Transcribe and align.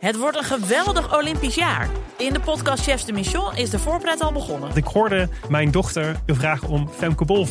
Het 0.00 0.18
wordt 0.18 0.36
een 0.36 0.44
geweldig 0.44 1.16
Olympisch 1.16 1.54
jaar. 1.54 1.88
In 2.16 2.32
de 2.32 2.40
podcast 2.40 2.82
Chefs 2.82 3.04
de 3.04 3.12
Mission 3.12 3.56
is 3.56 3.70
de 3.70 3.78
voorpret 3.78 4.20
al 4.20 4.32
begonnen. 4.32 4.70
Ik 4.74 4.84
hoorde 4.84 5.28
mijn 5.48 5.70
dochter 5.70 6.20
je 6.26 6.34
vragen 6.34 6.68
om 6.68 6.88
Femke. 6.88 7.24
Oh 7.32 7.46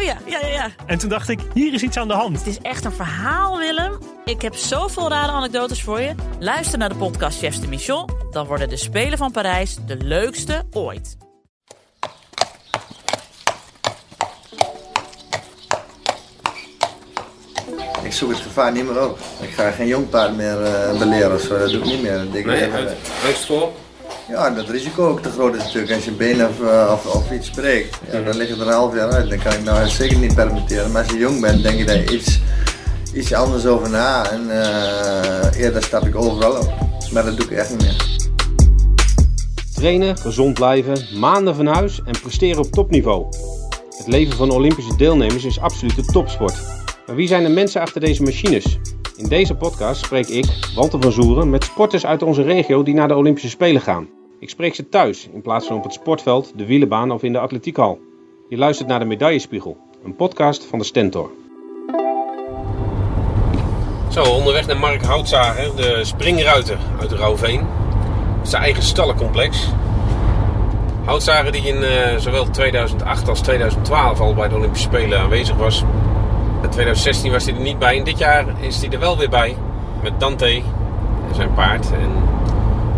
ja, 0.00 0.16
ja, 0.26 0.38
ja, 0.40 0.46
ja. 0.46 0.70
En 0.86 0.98
toen 0.98 1.08
dacht 1.08 1.28
ik, 1.28 1.40
hier 1.54 1.74
is 1.74 1.82
iets 1.82 1.96
aan 1.96 2.08
de 2.08 2.14
hand. 2.14 2.38
Het 2.38 2.46
is 2.46 2.58
echt 2.58 2.84
een 2.84 2.92
verhaal, 2.92 3.58
Willem. 3.58 3.98
Ik 4.24 4.42
heb 4.42 4.54
zoveel 4.54 5.08
rare 5.08 5.32
anekdotes 5.32 5.82
voor 5.82 6.00
je. 6.00 6.14
Luister 6.38 6.78
naar 6.78 6.88
de 6.88 6.94
podcast 6.94 7.38
Chefs 7.38 7.60
de 7.60 7.68
Mission. 7.68 8.10
Dan 8.30 8.46
worden 8.46 8.68
de 8.68 8.76
Spelen 8.76 9.18
van 9.18 9.32
Parijs 9.32 9.76
de 9.86 9.96
leukste 9.96 10.64
ooit. 10.70 11.27
Ik 18.08 18.14
zoek 18.14 18.30
het 18.30 18.40
gevaar 18.40 18.72
niet 18.72 18.84
meer 18.84 19.04
op. 19.04 19.18
Ik 19.40 19.50
ga 19.50 19.70
geen 19.70 19.86
jong 19.86 20.08
paard 20.08 20.36
meer 20.36 20.60
uh, 20.60 20.98
beleren 20.98 21.34
of 21.34 21.40
zo. 21.40 21.58
Dat 21.58 21.70
doe 21.70 21.78
ik 21.78 21.84
niet 21.84 22.02
meer. 22.02 22.26
Ik 22.32 22.46
Nee, 22.46 22.70
uit? 22.70 22.96
Ja, 24.28 24.50
dat 24.50 24.68
risico 24.68 25.08
ook 25.08 25.22
te 25.22 25.30
groot 25.30 25.54
is 25.54 25.62
natuurlijk. 25.62 25.92
Als 25.92 26.04
je 26.04 26.10
benen 26.10 26.48
of, 26.48 26.60
eh, 26.60 26.90
of, 26.92 27.14
of 27.14 27.32
iets 27.32 27.50
breekt, 27.50 27.98
ja, 28.12 28.20
dan 28.20 28.36
lig 28.36 28.48
je 28.48 28.54
er 28.54 28.60
een 28.60 28.72
half 28.72 28.94
jaar 28.94 29.10
uit. 29.10 29.28
Dan 29.28 29.38
kan 29.38 29.52
ik 29.52 29.64
nou 29.64 29.88
zeker 29.88 30.18
niet 30.18 30.34
permitteren. 30.34 30.92
Maar 30.92 31.02
als 31.02 31.12
je 31.12 31.18
jong 31.18 31.40
bent, 31.40 31.62
denk 31.62 31.78
je 31.78 31.84
daar 31.84 32.12
iets, 32.12 32.40
iets 33.14 33.32
anders 33.32 33.66
over 33.66 33.90
na. 33.90 34.30
En 34.30 34.62
eh, 34.62 35.60
eerder 35.60 35.82
stap 35.82 36.06
ik 36.06 36.16
overal 36.16 36.52
op. 36.52 36.72
Maar 37.12 37.24
dat 37.24 37.36
doe 37.36 37.46
ik 37.46 37.52
echt 37.52 37.70
niet 37.70 37.82
meer. 37.82 38.06
Trainen, 39.74 40.18
gezond 40.18 40.54
blijven, 40.54 41.18
maanden 41.18 41.54
van 41.54 41.66
huis 41.66 42.00
en 42.04 42.20
presteren 42.22 42.58
op 42.58 42.70
topniveau. 42.70 43.26
Het 43.96 44.06
leven 44.06 44.36
van 44.36 44.50
Olympische 44.50 44.96
deelnemers 44.96 45.44
is 45.44 45.60
absolute 45.60 46.04
topsport. 46.04 46.77
Maar 47.08 47.16
wie 47.16 47.28
zijn 47.28 47.42
de 47.42 47.48
mensen 47.48 47.80
achter 47.80 48.00
deze 48.00 48.22
machines? 48.22 48.78
In 49.16 49.28
deze 49.28 49.54
podcast 49.54 50.04
spreek 50.04 50.26
ik, 50.26 50.44
Walter 50.74 51.00
van 51.02 51.12
Zoeren, 51.12 51.50
met 51.50 51.64
sporters 51.64 52.06
uit 52.06 52.22
onze 52.22 52.42
regio 52.42 52.82
die 52.82 52.94
naar 52.94 53.08
de 53.08 53.16
Olympische 53.16 53.48
Spelen 53.48 53.80
gaan. 53.80 54.08
Ik 54.40 54.50
spreek 54.50 54.74
ze 54.74 54.88
thuis 54.88 55.28
in 55.32 55.42
plaats 55.42 55.66
van 55.66 55.76
op 55.76 55.82
het 55.82 55.92
sportveld, 55.92 56.52
de 56.56 56.66
wielenbaan 56.66 57.10
of 57.10 57.22
in 57.22 57.32
de 57.32 57.38
atletiekhal. 57.38 57.98
Je 58.48 58.56
luistert 58.56 58.88
naar 58.88 58.98
de 58.98 59.04
Medaillespiegel, 59.04 59.76
een 60.04 60.16
podcast 60.16 60.64
van 60.64 60.78
de 60.78 60.84
Stentor. 60.84 61.30
Zo, 64.10 64.22
onderweg 64.22 64.66
naar 64.66 64.78
Mark 64.78 65.02
Houtzager, 65.02 65.76
de 65.76 66.00
springruiter 66.04 66.78
uit 67.00 67.12
Rauwveen. 67.12 67.66
Zijn 68.42 68.62
eigen 68.62 68.82
stallencomplex. 68.82 69.68
Houtzager 71.04 71.52
die 71.52 71.62
in 71.62 71.82
eh, 71.82 72.16
zowel 72.16 72.50
2008 72.50 73.28
als 73.28 73.40
2012 73.40 74.20
al 74.20 74.34
bij 74.34 74.48
de 74.48 74.54
Olympische 74.54 74.86
Spelen 74.86 75.18
aanwezig 75.20 75.56
was. 75.56 75.84
In 76.62 76.70
2016 76.70 77.32
was 77.32 77.44
hij 77.44 77.54
er 77.54 77.60
niet 77.60 77.78
bij 77.78 77.98
en 77.98 78.04
dit 78.04 78.18
jaar 78.18 78.46
is 78.60 78.80
hij 78.80 78.90
er 78.90 78.98
wel 78.98 79.18
weer 79.18 79.28
bij. 79.28 79.56
Met 80.02 80.20
Dante, 80.20 80.62
zijn 81.34 81.54
paard. 81.54 81.92
En 81.92 82.10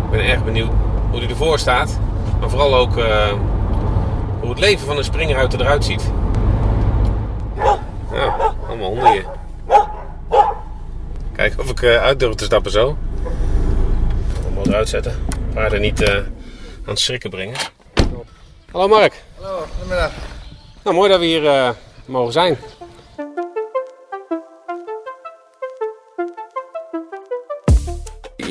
ik 0.03 0.09
ben 0.11 0.19
erg 0.19 0.43
benieuwd 0.43 0.71
hoe 1.09 1.19
hij 1.19 1.29
ervoor 1.29 1.59
staat. 1.59 1.99
Maar 2.39 2.49
vooral 2.49 2.75
ook 2.75 2.97
eh, 2.97 3.33
hoe 4.39 4.49
het 4.49 4.59
leven 4.59 4.85
van 4.85 4.97
een 4.97 5.03
springruiter 5.03 5.61
eruit 5.61 5.85
ziet. 5.85 6.11
Ja, 8.11 8.53
allemaal 8.67 8.87
honden 8.87 9.11
hier. 9.11 9.25
Kijken 11.35 11.59
of 11.59 11.69
ik 11.69 11.81
eh, 11.81 12.03
uit 12.03 12.19
durf 12.19 12.35
te 12.35 12.43
stappen 12.43 12.71
zo. 12.71 12.97
Allemaal 14.45 14.65
eruit 14.65 14.89
zetten. 14.89 15.25
Paarden 15.53 15.81
niet 15.81 16.01
eh, 16.01 16.15
aan 16.15 16.25
het 16.85 16.99
schrikken 16.99 17.29
brengen. 17.29 17.55
Hallo 18.71 18.87
Mark. 18.87 19.23
Hallo, 19.41 19.65
goedemiddag. 19.77 20.11
Nou, 20.83 20.95
mooi 20.95 21.09
dat 21.09 21.19
we 21.19 21.25
hier 21.25 21.75
mogen 22.05 22.33
zijn. 22.33 22.57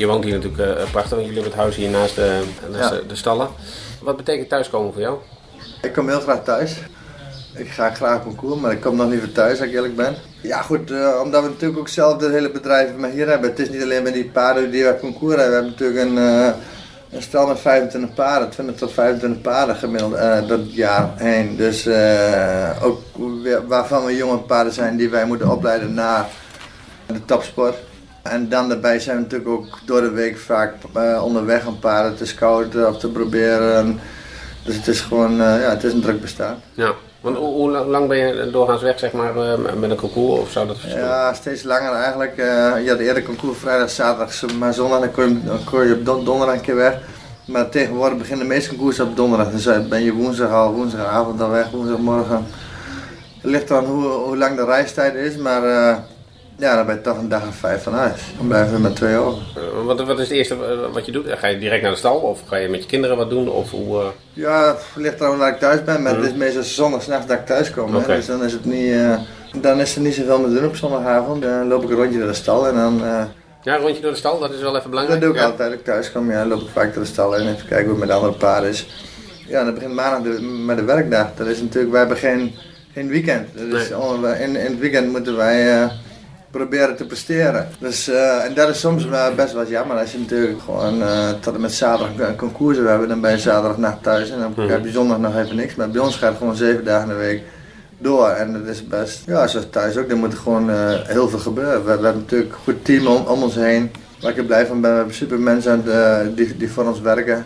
Je 0.01 0.07
woont 0.07 0.23
hier 0.23 0.33
natuurlijk 0.33 0.77
eh, 0.79 0.91
prachtig, 0.91 1.11
want 1.17 1.25
jullie 1.25 1.41
hebben 1.41 1.51
het 1.51 1.61
huis 1.61 1.75
hier 1.75 1.89
naast 1.89 2.15
de, 2.15 2.43
naast 2.71 2.93
Ja. 2.93 2.99
de, 3.07 3.15
stallen. 3.15 3.49
Wat 4.01 4.17
betekent 4.17 4.49
thuiskomen 4.49 4.93
voor 4.93 5.01
jou? 5.01 5.17
Ik 5.81 5.93
kom 5.93 6.07
heel 6.09 6.19
graag 6.19 6.43
thuis. 6.43 6.77
Ik 7.55 7.69
ga 7.69 7.93
graag 7.93 8.23
concours, 8.23 8.59
maar 8.61 8.71
ik 8.71 8.81
kom 8.81 8.95
nog 8.95 9.09
liever 9.09 9.31
thuis 9.31 9.59
als 9.59 9.67
ik 9.67 9.73
eerlijk 9.73 9.95
ben. 9.95 10.15
Ja 10.41 10.61
goed, 10.61 10.91
eh, 10.91 11.19
omdat 11.23 11.43
we 11.43 11.49
natuurlijk 11.49 11.79
ook 11.79 11.87
zelf 11.87 12.21
het 12.21 12.31
hele 12.31 12.51
bedrijf 12.51 12.95
maar 12.95 13.09
hier 13.09 13.27
hebben. 13.27 13.49
Het 13.49 13.59
is 13.59 13.69
niet 13.69 13.81
alleen 13.81 14.03
met 14.03 14.13
die 14.13 14.29
paarden 14.29 14.71
die 14.71 14.83
we 14.83 14.97
concours 14.99 15.35
hebben. 15.35 15.49
We 15.49 15.53
hebben 15.53 15.71
natuurlijk 15.71 15.99
een, 15.99 16.17
eh, 16.17 16.53
een 17.11 17.21
stal 17.21 17.47
met 17.47 17.59
25 17.59 18.13
paarden, 18.13 18.49
20 18.49 18.75
tot 18.75 18.91
25 18.93 19.41
paarden 19.41 19.75
gemiddeld 19.75 20.47
dat 20.47 20.73
jaar 20.73 21.09
heen. 21.15 21.55
Dus 21.55 21.87
ook 22.81 23.01
waarvan 23.67 24.05
we 24.05 24.15
jonge 24.15 24.37
paarden 24.37 24.73
zijn 24.73 24.97
die 24.97 25.09
wij 25.09 25.25
moeten 25.25 25.51
opleiden 25.51 25.93
naar 25.93 26.27
de 27.05 27.25
topsport. 27.25 27.75
En 28.21 28.49
dan 28.49 28.69
daarbij 28.69 28.99
zijn 28.99 29.15
we 29.15 29.21
natuurlijk 29.21 29.49
ook 29.49 29.79
door 29.85 30.01
de 30.01 30.09
week 30.11 30.37
vaak 30.37 30.73
eh, 30.93 31.21
onderweg 31.23 31.65
om 31.65 31.79
paarden 31.79 32.15
te 32.17 32.25
scouten 32.25 32.87
of 32.87 32.97
te 32.97 33.07
proberen. 33.09 33.99
Dus 34.65 34.75
het 34.75 34.87
is 34.87 34.99
gewoon, 35.01 35.31
eh, 35.31 35.61
ja, 35.61 35.69
het 35.69 35.83
is 35.83 35.93
een 35.93 36.01
druk 36.01 36.21
bestaan. 36.21 36.61
Ja. 36.73 36.91
Want 37.21 37.37
hoe, 37.37 37.47
hoe 37.53 37.69
lang- 37.71 38.07
ben 38.07 38.17
je 38.17 38.49
doorgaans 38.51 38.81
weg 38.81 38.99
zeg 38.99 39.11
maar, 39.11 39.35
eh, 39.37 39.73
met 39.79 39.89
een 39.89 39.95
concours 39.97 40.39
of 40.41 40.51
zou 40.51 40.67
dat 40.67 40.79
verschillen? 40.79 41.07
Ja, 41.07 41.33
steeds 41.33 41.63
langer 41.63 41.93
eigenlijk. 41.93 42.37
eh 42.37 42.83
je 42.83 42.89
had 42.89 42.99
eerder 42.99 43.23
concours 43.23 43.57
vrijdag, 43.57 43.89
zaterdag, 43.89 44.57
maar 44.59 44.73
zondag 44.73 44.99
dan 44.99 45.11
kon 45.11 45.29
je, 45.29 45.43
dan 45.45 45.63
kon 45.63 45.87
je 45.87 45.93
op 45.93 46.05
don- 46.05 46.25
donderdag 46.25 46.55
een 46.55 46.61
keer 46.61 46.75
weg. 46.75 46.97
Maar 47.45 47.69
tegenwoordig 47.69 48.17
beginnen 48.17 48.47
de 48.47 48.53
meeste 48.53 48.69
concours 48.69 48.99
op 48.99 49.15
donderdag. 49.15 49.51
Dus 49.51 49.87
ben 49.89 50.03
je 50.03 50.13
woensdag 50.13 50.51
al, 50.51 50.73
woensdagavond 50.73 51.41
al 51.41 51.49
weg, 51.49 51.69
woensdagmorgen. 51.71 52.45
Het 53.41 53.51
ligt 53.51 53.71
aan 53.71 53.85
hoe, 53.85 54.03
hoe 54.07 54.37
lang 54.37 54.55
de 54.55 54.65
reistijd 54.65 55.15
is, 55.15 55.35
maar 55.37 55.61
ja, 56.57 56.75
dan 56.75 56.85
ben 56.85 56.95
je 56.95 57.01
toch 57.01 57.17
een 57.17 57.29
dag 57.29 57.47
of 57.47 57.55
vijf 57.55 57.83
van 57.83 57.93
huis. 57.93 58.21
Dan 58.37 58.47
blijven 58.47 58.73
we 58.73 58.79
met 58.79 58.95
twee 58.95 59.15
ogen. 59.17 59.41
Eh, 59.55 59.85
wat, 59.85 60.01
wat 60.03 60.19
is 60.19 60.27
het 60.27 60.37
eerste 60.37 60.53
eh, 60.55 60.93
wat 60.93 61.05
je 61.05 61.11
doet? 61.11 61.25
Ga 61.29 61.47
je 61.47 61.57
direct 61.57 61.81
naar 61.81 61.91
de 61.91 61.97
stal 61.97 62.15
of 62.15 62.39
ga 62.47 62.55
je 62.55 62.69
met 62.69 62.81
je 62.81 62.87
kinderen 62.87 63.17
wat 63.17 63.29
doen? 63.29 63.49
Of 63.49 63.71
hoe, 63.71 63.99
eh, 63.99 64.05
Ja, 64.33 64.67
het 64.67 64.83
ligt 64.95 65.19
eraan 65.19 65.39
dat 65.39 65.47
ik 65.47 65.59
thuis 65.59 65.83
ben, 65.83 66.01
maar 66.01 66.15
het 66.15 66.25
is 66.25 66.33
meestal 66.33 66.63
zondag 66.63 67.01
s'nachts 67.01 67.27
dat 67.27 67.37
ik 67.37 67.45
thuis 67.45 67.71
kom. 67.71 68.03
Dus 68.07 68.25
dan 68.25 68.43
is 68.43 68.53
het 68.53 68.65
niet, 68.65 68.93
dan 69.61 69.79
is 69.79 69.95
er 69.95 70.01
niet 70.01 70.13
zoveel 70.15 70.39
meer 70.39 70.59
doen 70.59 70.69
op 70.69 70.75
zondagavond. 70.75 71.41
Dan 71.41 71.67
loop 71.67 71.83
ik 71.83 71.89
een 71.89 71.95
rondje 71.95 72.17
naar 72.17 72.27
de 72.27 72.33
stal 72.33 72.67
en 72.67 72.75
dan... 72.75 73.01
Ja, 73.63 73.75
een 73.75 73.81
rondje 73.81 74.01
door 74.01 74.11
de 74.11 74.17
stal, 74.17 74.39
dat 74.39 74.53
is 74.53 74.61
wel 74.61 74.77
even 74.77 74.89
belangrijk. 74.89 75.21
Dat 75.21 75.29
doe 75.29 75.37
ik 75.39 75.45
Ja. 75.45 75.49
altijd. 75.51 75.69
Als 75.71 75.79
ik 75.79 75.85
thuis 75.85 76.11
kom, 76.11 76.31
ja, 76.31 76.37
dan 76.39 76.47
loop 76.47 76.61
ik 76.61 76.67
vaak 76.73 76.93
door 76.93 77.03
de 77.03 77.09
stal 77.09 77.35
en 77.37 77.41
even 77.53 77.67
kijken 77.67 77.81
hoe 77.83 77.89
het 77.89 77.99
met 77.99 78.07
de 78.07 78.13
andere 78.13 78.33
paarden 78.33 78.69
is. 78.69 78.87
Ja, 79.47 79.63
dan 79.63 79.73
begint 79.73 79.93
maandag 79.93 80.21
de, 80.33 80.41
met 80.41 80.77
de 80.77 80.83
werkdag. 80.83 81.27
Dat 81.35 81.47
is 81.47 81.61
natuurlijk, 81.61 81.91
wij 81.91 81.99
hebben 81.99 82.17
geen, 82.17 82.55
geen 82.93 83.07
weekend. 83.07 83.47
Dat 83.53 83.81
is, 83.81 83.89
Nee. 84.21 84.33
in, 84.39 84.55
in 84.55 84.71
het 84.71 84.79
weekend 84.79 85.11
moeten 85.11 85.35
wij 85.37 85.89
proberen 86.51 86.95
te 86.95 87.05
presteren. 87.05 87.67
Dus, 87.79 88.07
eh, 88.07 88.45
en 88.45 88.53
dat 88.53 88.69
is 88.69 88.79
soms 88.79 89.05
wel 89.05 89.35
best 89.35 89.53
wel 89.53 89.67
jammer 89.67 89.97
als 89.97 90.11
je 90.11 90.19
natuurlijk 90.19 90.61
gewoon 90.61 91.01
eh, 91.01 91.29
tot 91.39 91.55
en 91.55 91.61
met 91.61 91.73
zaterdag 91.73 92.27
een 92.27 92.35
concours 92.35 92.77
wil 92.77 92.87
hebben. 92.87 93.07
Dan 93.07 93.21
ben 93.21 93.31
je 93.31 93.37
zaterdagnacht 93.37 94.03
thuis 94.03 94.29
en 94.29 94.39
dan 94.39 94.69
heb 94.69 94.83
je 94.83 94.91
zondag 94.91 95.17
nog 95.19 95.37
even 95.37 95.55
niks. 95.55 95.75
Maar 95.75 95.89
bij 95.89 96.01
ons 96.01 96.15
gaat 96.15 96.29
het 96.29 96.37
gewoon 96.37 96.55
zeven 96.55 96.83
dagen 96.83 97.09
in 97.09 97.15
de 97.15 97.21
week 97.21 97.41
door. 97.97 98.27
En 98.27 98.53
dat 98.53 98.65
is 98.65 98.87
best, 98.87 99.23
ja, 99.25 99.47
zoals 99.47 99.67
thuis 99.69 99.97
ook, 99.97 100.09
er 100.09 100.17
moet 100.17 100.35
gewoon 100.35 100.69
eh, 100.69 100.99
heel 101.03 101.29
veel 101.29 101.39
gebeuren. 101.39 101.85
We, 101.85 101.97
we 101.97 102.03
hebben 102.03 102.21
natuurlijk 102.21 102.53
een 102.53 102.59
goed 102.63 102.85
team 102.85 103.07
om, 103.07 103.25
om 103.25 103.43
ons 103.43 103.55
heen. 103.55 103.91
Waar 104.21 104.31
ik 104.31 104.37
er 104.37 104.45
blij 104.45 104.65
van 104.65 104.81
ben, 104.81 104.91
we 104.91 104.97
hebben 104.97 105.15
super 105.15 105.39
mensen 105.39 105.83
die, 106.35 106.57
die 106.57 106.71
voor 106.71 106.87
ons 106.87 107.01
werken. 107.01 107.45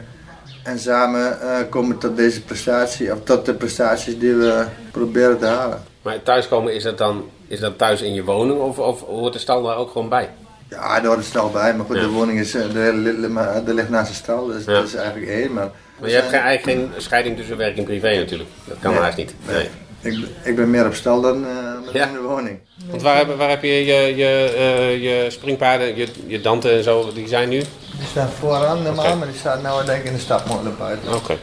En 0.65 0.79
samen 0.79 1.41
eh, 1.41 1.69
komen 1.69 1.89
we 1.89 1.97
tot 1.97 2.17
deze 2.17 2.41
prestatie, 2.41 3.11
of 3.11 3.23
tot 3.23 3.45
de 3.45 3.53
prestaties 3.53 4.19
die 4.19 4.33
we 4.33 4.65
proberen 4.91 5.37
te 5.37 5.45
halen. 5.45 5.83
Maar 6.01 6.23
thuiskomen, 6.23 6.73
is 6.73 6.83
dat 6.83 6.97
dan 6.97 7.29
is 7.47 7.59
dat 7.59 7.77
thuis 7.77 8.01
in 8.01 8.13
je 8.13 8.23
woning 8.23 8.59
of, 8.59 8.79
of 8.79 9.01
hoort 9.01 9.33
de 9.33 9.39
stal 9.39 9.63
daar 9.63 9.77
ook 9.77 9.91
gewoon 9.91 10.09
bij? 10.09 10.29
Ja, 10.69 10.95
daar 10.95 11.05
hoort 11.05 11.17
een 11.17 11.23
stal 11.23 11.49
bij, 11.49 11.75
maar 11.75 11.85
goed, 11.85 11.95
Ja. 11.95 12.01
de 12.01 12.09
woning 12.09 12.39
is, 12.39 12.55
eh, 12.55 12.61
de, 12.73 13.27
maar 13.29 13.55
er 13.67 13.73
ligt 13.73 13.89
naast 13.89 14.09
de 14.09 14.15
stal, 14.15 14.45
dus 14.45 14.65
Ja. 14.65 14.71
dat 14.73 14.83
is 14.83 14.93
eigenlijk 14.95 15.27
één. 15.31 15.53
Maar, 15.53 15.69
Maar 15.99 16.09
je 16.09 16.15
hebt 16.15 16.29
geen, 16.29 16.39
eigenlijk 16.39 16.77
geen 16.79 17.01
scheiding 17.01 17.37
tussen 17.37 17.57
werk 17.57 17.77
en 17.77 17.83
privé 17.83 18.15
natuurlijk. 18.17 18.49
Dat 18.67 18.77
kan 18.79 18.91
Nee. 18.93 19.01
haast 19.01 19.17
niet. 19.17 19.33
Nee. 19.47 19.69
Ik, 20.01 20.17
ik 20.43 20.55
ben 20.55 20.69
meer 20.69 20.85
op 20.85 20.93
stal 20.93 21.21
dan 21.21 21.45
eh, 21.45 21.93
Ja. 21.93 22.07
in 22.07 22.13
de 22.13 22.19
woning. 22.21 22.59
Want 22.89 23.01
waar 23.01 23.17
heb, 23.17 23.37
waar 23.37 23.49
heb 23.49 23.63
je 23.63 23.85
je, 23.85 24.15
je, 24.15 24.53
eh, 24.57 25.03
je 25.03 25.25
springpaarden, 25.29 25.95
je, 25.95 26.07
je 26.27 26.41
danten 26.41 26.71
en 26.71 26.83
zo, 26.83 27.13
die 27.13 27.27
zijn 27.27 27.49
nu? 27.49 27.57
Die 27.59 28.07
staan 28.09 28.29
vooraan 28.29 28.81
normaal, 28.83 29.17
maar 29.17 29.27
die 29.27 29.37
staan 29.37 29.61
nou 29.61 29.85
denk 29.85 29.99
ik 29.99 30.05
in 30.07 30.13
de 30.13 30.19
stapmolen 30.19 30.75
buiten. 30.77 31.13
Oké. 31.15 31.37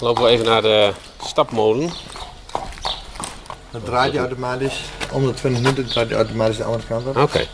Lopen 0.00 0.22
we 0.22 0.28
even 0.28 0.44
naar 0.46 0.62
de 0.62 0.92
stapmolen. 1.24 1.90
Dat 3.70 3.84
draait 3.84 4.12
je 4.12 4.18
automatisch. 4.18 4.80
Om 5.12 5.26
de 5.26 5.34
20 5.34 5.62
minuten 5.62 5.86
draait 5.86 6.08
je 6.08 6.14
automatisch 6.14 6.56
de 6.56 6.64
andere 6.64 6.84
kant 6.88 7.06
op. 7.06 7.16
Oké. 7.16 7.46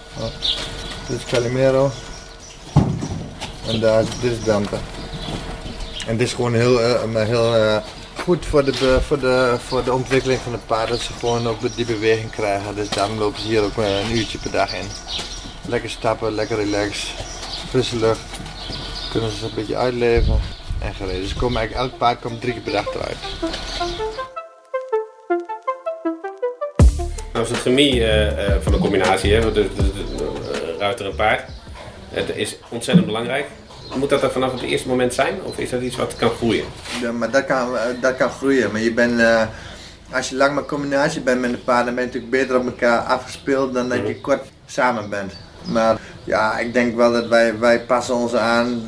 Dit 1.08 1.18
is 1.18 1.24
Calimero. 1.24 1.90
En 3.66 3.80
daar, 3.80 4.00
is- 4.02 4.08
dit 4.20 4.32
is 4.32 4.44
Dante. 4.44 4.76
En 6.06 6.16
dit 6.16 6.26
is 6.26 6.32
gewoon 6.34 6.54
heel, 6.54 7.06
maar 7.12 7.24
heel 7.26 7.56
eh, 7.56 7.76
goed 8.22 8.46
voor 8.46 8.64
de, 8.64 8.98
voor, 9.06 9.18
de, 9.20 9.56
voor 9.66 9.84
de 9.84 9.92
ontwikkeling 9.92 10.40
van 10.40 10.52
de 10.52 10.58
paarden. 10.66 10.96
Dat 10.96 11.04
ze 11.04 11.12
gewoon 11.18 11.48
ook 11.48 11.76
die 11.76 11.84
beweging 11.84 12.30
krijgen. 12.30 12.74
Dus 12.74 12.88
daarom 12.88 13.18
lopen 13.18 13.40
ze 13.40 13.46
hier 13.46 13.62
ook 13.62 13.76
een 13.76 14.16
uurtje 14.16 14.38
per 14.38 14.50
dag 14.50 14.74
in. 14.74 14.86
Lekker 15.66 15.90
stappen, 15.90 16.34
lekker 16.34 16.56
relax. 16.56 17.06
Frisse 17.68 17.96
lucht. 17.96 18.20
Kunnen 19.12 19.30
ze 19.30 19.44
een 19.44 19.50
beetje 19.54 19.76
uitleven. 19.76 20.40
En 20.78 20.94
gereden. 20.94 21.28
Ze 21.28 21.34
komen 21.34 21.56
eigenlijk, 21.60 21.90
elk 21.90 21.98
paard 21.98 22.20
komt 22.20 22.40
drie 22.40 22.52
keer 22.52 22.62
per 22.62 22.72
dag 22.72 22.94
eruit. 22.94 23.16
Chemie 27.52 28.04
eh, 28.04 28.46
eh, 28.46 28.60
van 28.60 28.72
de 28.72 28.78
combinatie, 28.78 29.32
hè, 29.32 29.52
eh, 29.52 29.64
ruiter 30.78 31.06
en 31.06 31.14
paard. 31.14 31.42
Het 32.08 32.36
is 32.36 32.56
ontzettend 32.68 33.06
belangrijk. 33.06 33.46
Moet 33.94 34.10
dat 34.10 34.22
er 34.22 34.30
vanaf 34.30 34.52
het 34.52 34.62
eerste 34.62 34.88
moment 34.88 35.14
zijn? 35.14 35.42
Of 35.42 35.58
is 35.58 35.70
dat 35.70 35.80
iets 35.80 35.96
wat 35.96 36.16
kan 36.16 36.30
groeien? 36.30 36.64
Ja, 37.00 37.12
maar 37.12 37.30
dat 37.30 37.44
kan, 37.44 37.68
dat 38.00 38.16
kan 38.16 38.30
groeien. 38.30 38.72
Maar 38.72 38.80
je 38.80 38.92
bent, 38.92 39.22
als 40.12 40.28
je 40.28 40.36
lang 40.36 40.54
maar 40.54 40.64
combinatie 40.64 41.20
bent 41.20 41.40
met 41.40 41.50
de 41.50 41.56
paarden, 41.56 41.84
dan 41.86 41.94
ben 41.94 42.04
je 42.04 42.10
natuurlijk 42.10 42.42
beter 42.42 42.56
op 42.56 42.66
elkaar 42.66 42.98
afgespeeld 42.98 43.74
dan 43.74 43.88
dat 43.88 44.06
je 44.06 44.20
kort 44.20 44.42
samen 44.66 45.08
bent. 45.08 45.32
Maar 45.64 45.98
ja, 46.24 46.58
ik 46.58 46.72
denk 46.72 46.96
wel 46.96 47.12
dat 47.12 47.26
wij, 47.26 47.58
wij 47.58 47.80
passen 47.80 48.14
ons 48.14 48.34
aan, 48.34 48.82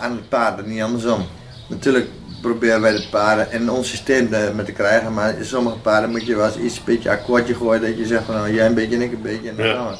aan 0.00 0.12
het 0.12 0.28
paarden, 0.28 0.68
niet 0.68 0.82
andersom. 0.82 1.26
Natuurlijk 1.68 2.08
proberen 2.46 2.80
wij 2.80 2.92
de 2.92 3.06
paarden 3.10 3.52
in 3.52 3.70
ons 3.70 3.88
systeem 3.88 4.30
te, 4.30 4.52
met 4.54 4.66
te 4.66 4.72
krijgen, 4.72 5.14
maar 5.14 5.38
in 5.38 5.44
sommige 5.44 5.78
paarden 5.78 6.10
moet 6.10 6.26
je 6.26 6.36
wel 6.36 6.46
eens 6.46 6.56
iets 6.56 6.76
een 6.76 6.82
beetje 6.84 7.10
akkoordje 7.10 7.54
gooien 7.54 7.80
dat 7.80 7.98
je 7.98 8.06
zegt 8.06 8.24
van 8.24 8.34
nou, 8.34 8.52
jij 8.52 8.66
een 8.66 8.74
beetje 8.74 8.94
en 8.94 9.02
ik 9.02 9.12
een 9.12 9.22
beetje 9.22 9.48
en 9.48 9.56
dan 9.56 9.66
gaan 9.66 9.88
we. 9.88 9.96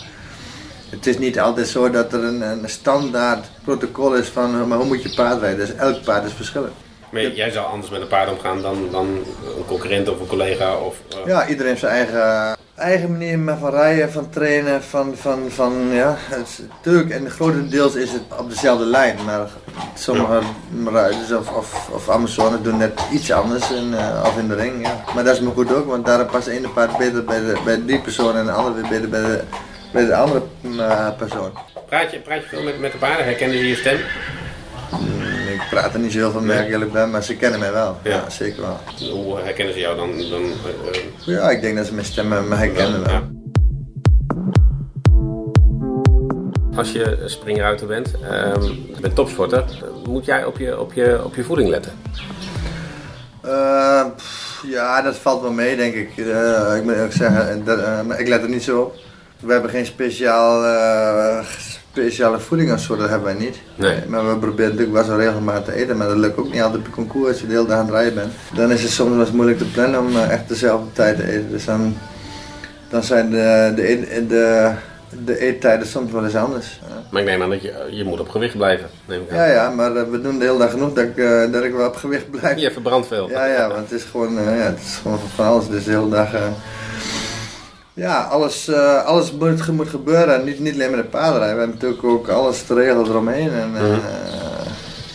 Het 0.90 1.06
is 1.06 1.18
niet 1.18 1.40
altijd 1.40 1.68
zo 1.68 1.90
dat 1.90 2.12
er 2.12 2.24
een, 2.24 2.40
een 2.40 2.68
standaard 2.68 3.46
protocol 3.64 4.14
is 4.14 4.28
van 4.28 4.68
maar 4.68 4.78
hoe 4.78 4.86
moet 4.86 5.02
je 5.02 5.14
paard 5.14 5.40
rijden. 5.40 5.66
Dus 5.66 5.74
elk 5.74 6.04
paard 6.04 6.24
is 6.24 6.32
verschillend. 6.32 6.72
Maar 7.10 7.30
jij 7.30 7.50
zou 7.50 7.66
anders 7.66 7.90
met 7.90 8.00
een 8.00 8.06
paard 8.06 8.30
omgaan 8.30 8.62
dan, 8.62 8.88
dan 8.90 9.06
een 9.56 9.64
concurrent 9.66 10.08
of 10.08 10.20
een 10.20 10.26
collega? 10.26 10.76
Of, 10.76 10.96
uh... 11.14 11.26
Ja, 11.26 11.48
iedereen 11.48 11.68
heeft 11.68 11.80
zijn 11.80 11.92
eigen, 11.92 12.56
eigen 12.76 13.12
manier 13.12 13.56
van 13.58 13.70
rijden, 13.70 14.12
van 14.12 14.30
trainen, 14.30 14.82
van, 14.82 15.16
van, 15.16 15.38
van 15.48 15.72
ja, 15.90 16.16
natuurlijk, 16.72 17.10
en 17.10 17.30
grotendeels 17.30 17.94
is 17.94 18.12
het 18.12 18.22
op 18.38 18.48
dezelfde 18.48 18.84
lijn, 18.84 19.16
maar 19.24 19.48
sommige 19.94 20.40
ruiters 20.84 21.32
of, 21.32 21.50
of, 21.50 21.88
of 21.92 22.10
Amazonen 22.10 22.62
doen 22.62 22.76
net 22.76 23.00
iets 23.12 23.32
anders 23.32 23.70
in, 23.70 23.90
uh, 23.90 24.22
of 24.26 24.38
in 24.38 24.48
de 24.48 24.54
ring, 24.54 24.86
ja. 24.86 25.04
Maar 25.14 25.24
dat 25.24 25.34
is 25.34 25.40
me 25.40 25.50
goed 25.50 25.74
ook, 25.74 25.86
want 25.86 26.06
daar 26.06 26.24
past 26.24 26.44
de 26.44 26.52
ene 26.52 26.68
paard 26.68 26.98
beter 26.98 27.24
bij, 27.24 27.40
de, 27.40 27.60
bij 27.64 27.84
die 27.84 28.00
persoon 28.00 28.36
en 28.36 28.44
de 28.44 28.52
andere 28.52 28.80
weer 28.80 28.90
beter 28.90 29.08
bij 29.08 29.20
de, 29.20 29.42
bij 29.92 30.04
de 30.06 30.16
andere 30.16 30.42
uh, 30.62 31.16
persoon. 31.16 31.50
Praat 31.88 32.10
je, 32.10 32.18
praat 32.18 32.42
je 32.42 32.48
veel 32.48 32.62
met, 32.62 32.80
met 32.80 32.92
de 32.92 32.98
paarden? 32.98 33.24
Herkennen 33.24 33.58
ze 33.58 33.68
je 33.68 33.74
stem? 33.76 33.98
Ik 35.56 35.66
praat 35.70 35.94
er 35.94 36.00
niet 36.00 36.12
zo 36.12 36.18
heel 36.18 36.30
veel 36.30 36.40
mee, 36.40 36.66
eerlijk 36.66 36.92
ben, 36.92 37.10
maar 37.10 37.22
ze 37.22 37.36
kennen 37.36 37.60
mij 37.60 37.72
wel. 37.72 37.98
Ja, 38.02 38.10
ja 38.10 38.30
zeker 38.30 38.62
wel. 38.62 38.78
Hoe 39.10 39.38
herkennen 39.38 39.74
ze 39.74 39.80
jou 39.80 39.96
dan? 39.96 40.10
dan 40.30 40.42
uh... 40.42 41.34
Ja, 41.36 41.50
ik 41.50 41.60
denk 41.60 41.76
dat 41.76 41.86
ze 41.86 41.94
mijn 41.94 42.06
stem 42.06 42.28
me 42.28 42.54
herkennen 42.54 43.04
wel. 43.04 43.12
Ja. 43.12 43.22
Als 46.76 46.92
je 46.92 47.22
springruiter 47.24 47.86
bent, 47.86 48.14
um, 48.30 48.62
je 48.62 49.00
bent 49.00 49.14
topsporter, 49.14 49.64
moet 50.06 50.24
jij 50.24 50.44
op 50.44 50.58
je, 50.58 50.80
op 50.80 50.92
je, 50.92 51.24
op 51.24 51.34
je 51.34 51.44
voeding 51.44 51.68
letten? 51.68 51.92
Uh, 53.44 54.04
pff, 54.16 54.64
ja, 54.66 55.02
dat 55.02 55.16
valt 55.16 55.42
wel 55.42 55.52
mee, 55.52 55.76
denk 55.76 55.94
ik. 55.94 56.16
Uh, 56.16 56.76
ik 56.76 56.82
moet 56.82 56.98
ook 56.98 57.12
zeggen, 57.12 57.64
dat, 57.64 57.78
ik 58.18 58.28
let 58.28 58.42
er 58.42 58.48
niet 58.48 58.62
zo 58.62 58.80
op. 58.80 58.94
We 59.40 59.52
hebben 59.52 59.70
geen 59.70 59.86
speciaal, 59.86 60.62
speciale 61.96 62.40
voeding 62.40 62.72
of 62.72 62.80
zo, 62.80 62.96
dat 62.96 63.08
hebben 63.08 63.36
wij 63.36 63.44
niet. 63.44 63.56
Nee. 63.74 63.96
Maar 64.08 64.28
we 64.28 64.38
proberen 64.38 64.70
natuurlijk 64.70 64.96
wel 64.96 65.04
zo 65.04 65.16
regelmatig 65.16 65.64
te 65.64 65.72
eten, 65.80 65.96
maar 65.96 66.08
dat 66.08 66.16
lukt 66.16 66.38
ook 66.38 66.52
niet 66.52 66.62
altijd 66.62 66.86
op 66.86 66.92
concours 66.92 67.28
als 67.28 67.40
je 67.40 67.46
de 67.46 67.52
hele 67.52 67.66
dag 67.66 67.78
aan 67.78 67.84
het 67.84 67.94
rijden 67.94 68.14
bent. 68.14 68.32
Dan 68.54 68.70
is 68.70 68.82
het 68.82 68.90
soms 68.90 69.10
wel 69.10 69.20
eens 69.20 69.30
moeilijk 69.30 69.58
te 69.58 69.70
plannen 69.70 70.00
om 70.00 70.08
uh, 70.08 70.30
echt 70.30 70.48
dezelfde 70.48 70.92
tijd 70.92 71.16
te 71.16 71.28
eten. 71.28 71.50
Dus 71.50 71.64
dan, 71.64 71.96
dan 72.88 73.02
zijn 73.02 73.30
de, 73.30 73.72
de, 73.76 74.26
de, 74.28 74.72
de 75.24 75.38
eettijden 75.38 75.86
soms 75.86 76.12
wel 76.12 76.24
eens 76.24 76.36
anders. 76.36 76.80
Maar 77.10 77.22
ik 77.22 77.28
neem 77.28 77.42
aan 77.42 77.50
dat 77.50 77.62
je, 77.62 77.88
je 77.90 78.04
moet 78.04 78.20
op 78.20 78.28
gewicht 78.28 78.56
blijven. 78.56 78.88
Neem 79.06 79.22
ik 79.22 79.30
aan. 79.30 79.36
Ja, 79.36 79.46
ja, 79.46 79.70
maar 79.70 79.92
uh, 79.92 80.02
we 80.10 80.20
doen 80.20 80.38
de 80.38 80.44
hele 80.44 80.58
dag 80.58 80.70
genoeg 80.70 80.92
dat 80.92 81.04
ik, 81.04 81.16
dat 81.52 81.64
ik 81.64 81.72
wel 81.72 81.86
op 81.86 81.96
gewicht 81.96 82.30
blijf. 82.30 82.58
Je 82.58 82.70
verbrandt 82.70 83.06
veel. 83.06 83.30
Ja, 83.30 83.46
ja, 83.46 83.68
want 83.68 83.90
het 83.90 84.00
is 84.00 84.04
gewoon, 84.04 84.34
ja, 84.34 84.40
het 84.40 84.80
is 84.80 84.98
gewoon 85.02 85.18
van 85.34 85.46
alles. 85.46 85.68
Dus 85.68 85.84
de 85.84 85.90
hele 85.90 86.08
dag 86.08 86.28
ja, 87.96 88.22
alles, 88.22 88.68
uh, 88.68 89.04
alles 89.04 89.32
moet, 89.32 89.72
moet 89.72 89.88
gebeuren. 89.88 90.44
Niet, 90.44 90.60
niet 90.60 90.74
alleen 90.74 90.90
met 90.90 91.00
de 91.00 91.06
paardenrij. 91.06 91.52
We 91.52 91.58
hebben 91.58 91.76
natuurlijk 91.80 92.04
ook 92.04 92.28
alles 92.28 92.62
te 92.62 92.74
regelen 92.74 93.06
eromheen. 93.06 93.50
En 93.50 93.70
uh, 93.74 93.82
mm. 93.82 94.00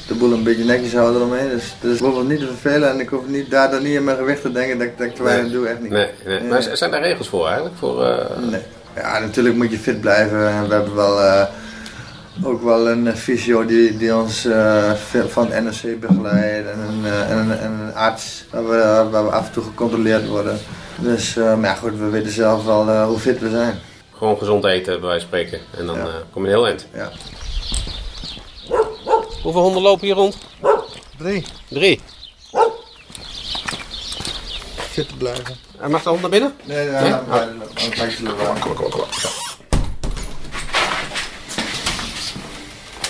de 0.08 0.14
boel 0.14 0.32
een 0.32 0.44
beetje 0.44 0.64
netjes 0.64 0.94
houden 0.94 1.22
eromheen. 1.22 1.50
Dus, 1.50 1.76
dus 1.82 1.98
ik 1.98 2.04
hoef 2.04 2.18
het 2.18 2.28
niet 2.28 2.40
te 2.40 2.48
vervelen 2.48 2.90
en 2.90 3.00
ik 3.00 3.10
hoef 3.10 3.28
niet, 3.28 3.52
daardoor 3.52 3.82
niet 3.82 3.96
in 3.96 4.04
mijn 4.04 4.18
gewicht 4.18 4.42
te 4.42 4.52
denken 4.52 4.78
dat, 4.78 4.88
dat 4.98 5.08
ik 5.08 5.16
te 5.16 5.24
weinig 5.24 5.46
nee. 5.46 5.54
doe. 5.54 5.68
Echt 5.68 5.80
niet. 5.80 5.92
Nee, 5.92 6.08
nee. 6.26 6.40
nee. 6.40 6.50
Maar 6.50 6.70
zijn 6.74 6.92
daar 6.92 7.02
regels 7.02 7.30
voor 7.30 7.46
eigenlijk? 7.46 7.76
Voor, 7.78 8.04
uh... 8.04 8.50
Nee. 8.50 8.62
Ja, 8.96 9.20
natuurlijk 9.20 9.56
moet 9.56 9.72
je 9.72 9.78
fit 9.78 10.02
blijven. 10.02 10.50
En 10.50 10.68
we 10.68 10.74
hebben 10.74 10.96
wel 10.96 11.48
ook 12.44 12.64
wel 12.64 12.90
een 12.90 13.18
fysio 13.18 13.66
die, 13.66 13.98
die 13.98 14.16
ons 14.16 14.46
uh, 14.46 14.92
van 15.28 15.48
NRC 15.48 16.00
begeleidt 16.00 16.70
en 16.70 16.80
een, 16.80 17.06
en 17.06 17.38
een, 17.38 17.58
en 17.58 17.72
een 17.72 17.96
arts 17.96 18.46
waar 18.50 18.68
we, 18.68 19.10
waar 19.12 19.26
we 19.26 19.32
af 19.32 19.48
en 19.48 19.52
toe 19.52 19.64
gecontroleerd 19.64 20.28
worden. 20.28 20.60
Dus 21.02 21.36
uh, 21.36 21.56
maar 21.56 21.70
ja, 21.70 21.76
goed, 21.76 21.98
we 21.98 22.10
weten 22.10 22.32
zelf 22.32 22.66
wel 22.66 23.06
hoe 23.06 23.20
fit 23.20 23.40
we 23.40 23.50
zijn. 23.50 23.80
Gewoon 24.18 24.38
gezond 24.38 24.66
eten, 24.66 25.00
bij 25.00 25.10
wijze 25.10 25.28
van 25.28 25.40
spreken. 25.40 25.60
En 25.78 25.86
dan 25.86 25.98
ja. 25.98 26.08
kom 26.32 26.44
je 26.44 26.50
heel 26.50 26.66
eind. 26.66 26.88
Ja. 26.94 27.12
Hoeveel 29.42 29.62
honden 29.62 29.82
lopen 29.82 30.06
hier 30.06 30.16
rond? 30.16 30.38
Drie. 31.18 31.46
Drie? 31.68 32.02
Zitten 34.92 35.18
blijven. 35.18 35.56
En 35.80 35.92
mag 35.92 36.04
de 36.04 36.10
hond 36.10 36.22
naar 36.22 36.30
binnen? 36.30 36.54
Nee, 36.64 36.90
nee, 36.90 37.02
nee? 37.02 37.14
Oh. 37.14 37.26
Kom, 38.60 38.74
kom, 38.74 38.90
kom. 38.90 39.04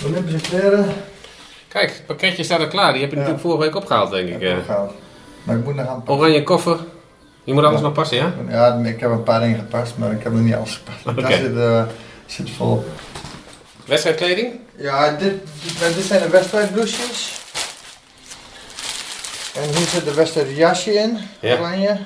Olympische 0.06 0.48
kleren. 0.48 0.94
Kijk, 1.68 1.90
het 1.90 2.06
pakketje 2.06 2.44
staat 2.44 2.60
er 2.60 2.68
klaar. 2.68 2.92
Die 2.92 3.00
heb 3.00 3.10
je 3.10 3.16
ja. 3.16 3.22
natuurlijk 3.22 3.48
vorige 3.48 3.64
week 3.64 3.74
opgehaald, 3.74 4.10
denk 4.10 4.28
ik. 4.28 4.40
ik 4.40 4.58
opgehaald. 4.58 4.92
Maar 5.42 5.56
ik 5.56 5.64
moet 5.64 5.74
nog 5.74 5.86
aan 5.86 6.02
Oranje 6.06 6.42
koffer. 6.42 6.78
Je 7.44 7.52
moet 7.52 7.64
alles 7.64 7.80
ja. 7.80 7.84
nog 7.84 7.92
passen, 7.92 8.16
ja? 8.16 8.32
Ja, 8.48 8.74
ik 8.84 9.00
heb 9.00 9.10
een 9.10 9.22
paar 9.22 9.40
dingen 9.40 9.58
gepast, 9.58 9.96
maar 9.96 10.12
ik 10.12 10.22
heb 10.22 10.32
nog 10.32 10.42
niet 10.42 10.54
alles 10.54 10.80
gepast. 10.84 11.18
Okay. 11.18 11.30
Daar 11.30 11.40
zit, 11.40 11.54
uh, 11.54 11.82
zit 12.26 12.50
vol. 12.50 12.84
Wedstrijdkleding? 13.86 14.60
Ja, 14.76 15.10
dit, 15.10 15.34
dit, 15.62 15.94
dit 15.94 16.04
zijn 16.04 16.22
de 16.22 16.28
wedstrijdbloesjes. 16.28 17.40
En 19.54 19.76
hier 19.76 19.86
zit 19.86 20.04
de 20.04 20.14
wedstrijdjasje 20.14 20.92
in, 20.92 21.18
ja. 21.40 21.58
oranje. 21.58 21.98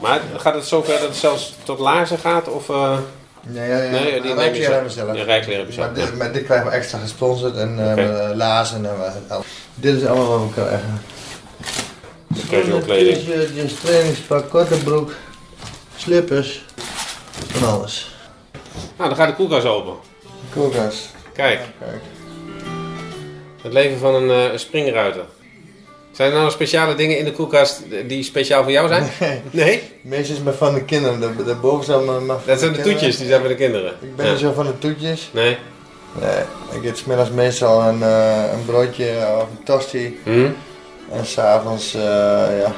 Maar 0.00 0.20
gaat 0.36 0.54
het 0.54 0.66
zover 0.66 0.92
dat 0.92 1.08
het 1.08 1.16
zelfs 1.16 1.54
tot 1.62 1.78
laarzen 1.78 2.18
gaat? 2.18 2.48
Of, 2.48 2.68
uh... 2.68 2.98
Nee, 3.42 3.68
ja, 3.68 3.82
ja. 3.82 3.90
nee 3.90 4.52
die 4.52 4.62
zelf. 4.62 4.74
hebben 4.74 4.90
zelf. 4.92 5.16
Ja, 5.16 5.22
rijkleren 5.22 5.72
zelf. 5.72 5.86
Maar 5.86 5.94
dit, 5.94 6.16
maar 6.16 6.32
dit 6.32 6.44
krijgen 6.44 6.66
we 6.66 6.72
extra 6.72 6.98
gesponsord 6.98 7.56
en 7.56 7.78
uh, 7.78 7.90
okay. 7.90 8.34
lazen 8.34 8.86
en 8.86 8.96
uh, 9.30 9.36
Dit 9.74 9.94
is 9.94 10.06
allemaal 10.06 10.38
wat 10.38 10.40
we 10.40 10.52
krijgen. 10.52 11.00
Casual 12.50 12.80
kleding. 12.80 13.16
T-shirtjes, 13.16 13.72
trainingspak, 13.80 14.50
korte 14.50 14.76
broek, 14.76 15.12
slippers, 15.96 16.64
van 17.46 17.68
alles. 17.68 18.16
Nou, 18.96 19.08
dan 19.08 19.18
gaat 19.18 19.28
de 19.28 19.34
koelkast 19.34 19.66
open. 19.66 19.94
De 20.22 20.60
koelkast. 20.60 21.08
Kijk. 21.32 21.58
Ja, 21.58 21.86
kijk. 21.86 22.02
Het 23.62 23.72
leven 23.72 23.98
van 23.98 24.14
een 24.14 24.52
uh, 24.52 24.58
springruiter. 24.58 25.24
Zijn 26.12 26.32
er 26.32 26.38
nou 26.38 26.50
speciale 26.50 26.94
dingen 26.94 27.18
in 27.18 27.24
de 27.24 27.32
koelkast 27.32 27.82
die 28.06 28.22
speciaal 28.22 28.62
voor 28.62 28.72
jou 28.72 28.88
zijn? 28.88 29.08
Nee. 29.20 29.40
Nee? 29.50 29.82
Meestal 30.00 30.36
is 30.36 30.42
maar 30.42 30.54
van 30.54 30.74
de 30.74 30.84
kinderen. 30.84 31.36
Daarboven 31.46 31.84
zijn 31.84 32.04
maar, 32.04 32.22
maar 32.22 32.36
Dat 32.46 32.58
zijn 32.58 32.72
de, 32.72 32.82
de 32.82 32.90
toetjes, 32.90 33.16
die 33.16 33.26
zijn 33.26 33.40
voor 33.40 33.48
de 33.48 33.54
kinderen. 33.54 33.92
Ik 34.00 34.16
ben 34.16 34.26
ja. 34.26 34.30
niet 34.30 34.40
zo 34.40 34.52
van 34.52 34.66
de 34.66 34.78
toetjes. 34.78 35.30
Nee? 35.32 35.56
Nee. 36.20 36.42
Ik 36.72 36.84
eet 36.84 36.98
smiddags 36.98 37.30
meestal 37.30 37.82
een, 37.82 37.98
uh, 37.98 38.52
een 38.52 38.64
broodje 38.66 39.12
of 39.36 39.42
een 39.42 39.64
tosti. 39.64 40.18
Hmm? 40.22 40.56
En 41.12 41.26
s'avonds, 41.26 41.94
uh, 41.94 42.02
ja, 42.60 42.72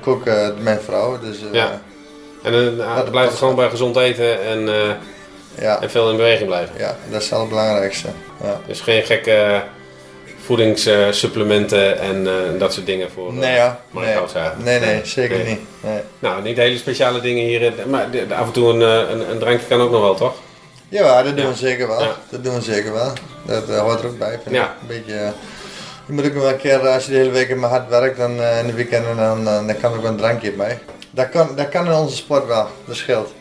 koken, 0.00 0.56
de 0.56 0.62
mijn 0.62 0.80
vrouw. 0.80 1.18
Dus, 1.18 1.42
uh, 1.42 1.52
ja. 1.52 1.80
En 2.42 2.52
dan 2.52 2.62
uh, 2.62 3.10
blijft 3.10 3.30
het 3.30 3.38
gewoon 3.38 3.54
bij 3.54 3.70
gezond 3.70 3.96
eten 3.96 4.42
en, 4.42 4.68
ja. 5.58 5.82
en 5.82 5.90
veel 5.90 6.10
in 6.10 6.16
beweging 6.16 6.48
blijven. 6.48 6.78
Ja, 6.78 6.96
dat 7.10 7.22
is 7.22 7.28
wel 7.28 7.40
het 7.40 7.48
belangrijkste. 7.48 8.08
Ja. 8.42 8.60
Dus 8.66 8.80
geen 8.80 9.02
gekke 9.02 9.62
voedingssupplementen 10.46 11.98
en 12.00 12.16
uh, 12.22 12.32
dat 12.58 12.72
soort 12.72 12.86
dingen 12.86 13.10
voor 13.10 13.32
nee, 13.32 13.54
ja. 13.54 13.80
nee. 13.90 14.14
nee, 14.62 14.80
nee, 14.80 15.00
zeker 15.04 15.36
nee. 15.36 15.46
niet. 15.46 15.60
Nee. 15.80 16.00
Nou, 16.18 16.42
niet 16.42 16.56
hele 16.56 16.76
speciale 16.76 17.20
dingen 17.20 17.44
hier, 17.44 17.72
maar 17.86 18.08
af 18.30 18.46
en 18.46 18.52
toe 18.52 18.68
een, 18.68 18.80
een, 18.80 19.30
een, 19.30 19.38
drankje 19.38 19.66
kan 19.66 19.80
ook 19.80 19.90
nog 19.90 20.00
wel, 20.00 20.14
toch? 20.14 20.34
Ja, 20.88 21.22
dat 21.22 21.36
doen 21.36 21.44
ja. 21.44 21.50
we 21.50 21.56
zeker 21.56 21.88
wel. 21.88 22.02
Ja. 22.02 22.16
Dat 22.30 22.44
doen 22.44 22.54
we 22.54 22.60
zeker 22.60 22.92
wel. 22.92 23.12
Dat 23.46 23.68
uh, 23.70 23.78
hoort 23.78 24.00
er 24.00 24.06
ook 24.06 24.18
bij. 24.18 24.38
Vind 24.42 24.54
ja. 24.54 24.64
ik. 24.64 24.70
Een 24.80 24.86
beetje, 24.86 25.32
je 26.06 26.12
moet 26.12 26.26
ook 26.26 26.32
wel 26.32 26.48
een 26.48 26.56
keer, 26.56 26.88
als 26.88 27.04
je 27.04 27.10
de 27.10 27.16
hele 27.16 27.30
week 27.30 27.48
in 27.48 27.60
mijn 27.60 27.72
hard 27.72 27.88
werkt, 27.88 28.16
dan 28.16 28.30
in 28.30 28.66
de 28.66 28.72
weekenden, 28.74 29.16
dan, 29.16 29.44
dan 29.44 29.78
kan 29.80 29.92
er 29.92 29.98
ook 29.98 30.04
een 30.04 30.16
drankje 30.16 30.52
bij. 30.52 30.78
Dat 31.10 31.28
kan, 31.28 31.56
dat 31.56 31.68
kan 31.68 31.86
in 31.86 31.92
onze 31.92 32.16
sport 32.16 32.46
wel, 32.46 32.66
dat 32.84 32.96
scheelt. 32.96 33.32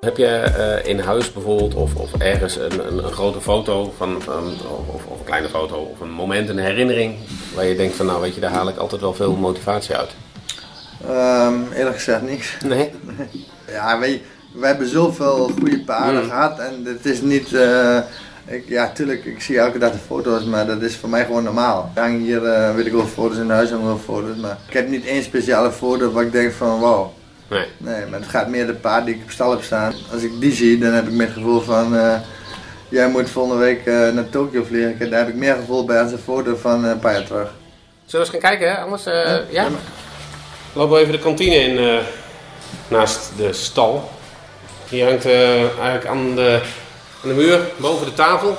Heb 0.00 0.16
je 0.16 0.44
uh, 0.58 0.90
in 0.90 0.98
huis 0.98 1.32
bijvoorbeeld 1.32 1.74
of, 1.74 1.94
of 1.94 2.12
ergens 2.18 2.56
een, 2.56 2.86
een, 2.86 3.04
een, 3.04 3.12
grote 3.12 3.40
foto 3.40 3.92
van, 3.96 4.22
van 4.22 4.44
of, 4.86 5.06
of, 5.06 5.18
een 5.18 5.24
kleine 5.24 5.48
foto 5.48 5.76
of 5.76 6.00
een 6.00 6.10
moment, 6.10 6.48
een 6.48 6.58
herinnering 6.58 7.16
waar 7.54 7.64
je 7.64 7.76
denkt 7.76 7.96
van 7.96 8.06
nou 8.06 8.20
weet 8.20 8.34
je, 8.34 8.40
daar 8.40 8.50
haal 8.50 8.68
ik 8.68 8.76
altijd 8.76 9.00
wel 9.00 9.14
veel 9.14 9.36
motivatie 9.36 9.96
uit? 9.96 10.10
Um, 11.08 11.72
eerlijk 11.72 11.96
gezegd 11.96 12.22
niks. 12.22 12.56
Nee? 12.64 12.90
ja, 13.76 13.98
weet 13.98 14.12
je, 14.12 14.20
we 14.52 14.66
hebben 14.66 14.88
zoveel 14.88 15.50
goede 15.58 15.80
paarden 15.80 16.22
mm. 16.22 16.28
gehad 16.28 16.58
en 16.58 16.84
het 16.84 17.04
is 17.06 17.20
niet... 17.20 17.52
Uh, 17.52 17.98
ik, 18.46 18.68
ja, 18.68 18.90
tuurlijk, 18.92 19.24
ik 19.24 19.40
zie 19.40 19.58
elke 19.58 19.78
dag 19.78 19.92
de 19.92 19.98
foto's, 20.06 20.44
maar 20.44 20.66
dat 20.66 20.82
is 20.82 20.96
voor 20.96 21.08
mij 21.08 21.24
gewoon 21.24 21.42
normaal. 21.44 21.90
Ik 21.94 22.00
hang 22.00 22.20
hier, 22.20 22.42
uh, 22.42 22.74
weet 22.74 22.86
ik 22.86 22.92
wel, 22.92 23.06
foto's 23.06 23.36
in 23.38 23.50
huis 23.50 23.70
en 23.70 23.84
wel 23.84 23.98
foto's, 24.04 24.36
maar 24.36 24.58
ik 24.68 24.72
heb 24.74 24.88
niet 24.88 25.06
één 25.06 25.22
speciale 25.22 25.72
foto 25.72 26.12
waar 26.12 26.24
ik 26.24 26.32
denk 26.32 26.52
van 26.52 26.78
wow. 26.78 27.06
Nee. 27.48 27.66
Nee, 27.76 28.06
maar 28.06 28.20
het 28.20 28.28
gaat 28.28 28.48
meer 28.48 28.66
de 28.66 28.74
paard 28.74 29.04
die 29.06 29.14
ik 29.14 29.22
op 29.22 29.30
stal 29.30 29.50
heb 29.50 29.62
staan. 29.62 29.92
Als 30.12 30.22
ik 30.22 30.40
die 30.40 30.52
zie, 30.52 30.78
dan 30.78 30.92
heb 30.92 31.06
ik 31.06 31.12
meer 31.12 31.26
het 31.26 31.36
gevoel 31.36 31.60
van... 31.60 31.96
eh, 31.96 32.14
jij 32.88 33.08
moet 33.08 33.30
volgende 33.30 33.64
week 33.64 33.86
eh, 33.86 34.08
naar 34.08 34.28
Tokio 34.30 34.64
vliegen. 34.64 35.10
Daar 35.10 35.18
heb 35.18 35.28
ik 35.28 35.34
meer 35.34 35.54
gevoel 35.54 35.84
bij 35.84 36.02
als 36.02 36.12
een 36.12 36.18
foto 36.18 36.56
van 36.56 36.84
eh, 36.84 36.90
een 36.90 36.98
paar 36.98 37.12
jaar 37.12 37.26
terug. 37.26 37.50
Zullen 38.06 38.26
we 38.26 38.32
eens 38.32 38.42
gaan 38.42 38.50
kijken, 38.50 38.68
hè? 38.70 38.80
Anders, 38.80 39.06
eh, 39.06 39.12
ja? 39.14 39.42
Ja, 39.50 39.68
Lopen 40.72 40.94
we 40.94 41.00
even 41.00 41.12
de 41.12 41.18
kantine 41.18 41.54
in, 41.54 41.78
eh, 41.78 42.04
naast 42.88 43.30
de 43.36 43.52
stal. 43.52 44.10
Hier 44.88 45.06
hangt 45.06 45.24
eh, 45.24 45.60
eigenlijk 45.60 46.06
aan 46.06 46.34
de, 46.34 46.60
aan 47.22 47.28
de 47.28 47.34
muur, 47.34 47.60
boven 47.76 48.06
de 48.06 48.14
tafel, 48.14 48.56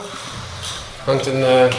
hangt 1.03 1.25
een, 1.25 1.43
eh, 1.43 1.61
een, 1.61 1.69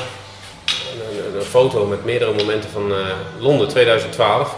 een- 1.26 1.36
een 1.38 1.42
foto 1.46 1.86
met 1.86 2.04
meerdere 2.04 2.32
momenten 2.34 2.70
van 2.70 2.90
eh, 2.92 2.96
Londen 3.38 3.68
2012. 3.68 4.54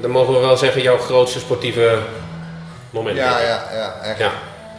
Dan 0.00 0.10
mogen 0.10 0.34
we 0.34 0.40
wel 0.40 0.56
zeggen 0.56 0.82
jouw 0.82 0.98
grootste 0.98 1.38
sportieve 1.38 1.98
moment. 2.90 3.16
Ja, 3.16 3.38
ja, 3.40 3.64
ja, 3.72 3.94
echt. 4.02 4.18
Ja. 4.18 4.30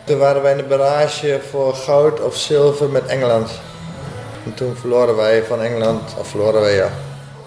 Toen 0.05 0.17
waren 0.17 0.41
wij 0.41 0.51
in 0.51 0.57
de 0.57 0.63
barrage 0.63 1.39
voor 1.49 1.75
goud 1.75 2.19
of 2.21 2.35
zilver 2.35 2.89
met 2.89 3.05
Engeland. 3.05 3.51
En 4.45 4.53
toen 4.53 4.75
verloren 4.79 5.15
wij 5.15 5.43
van 5.43 5.61
Engeland, 5.61 6.13
of 6.17 6.27
verloren 6.27 6.61
wij 6.61 6.75
ja. 6.75 6.89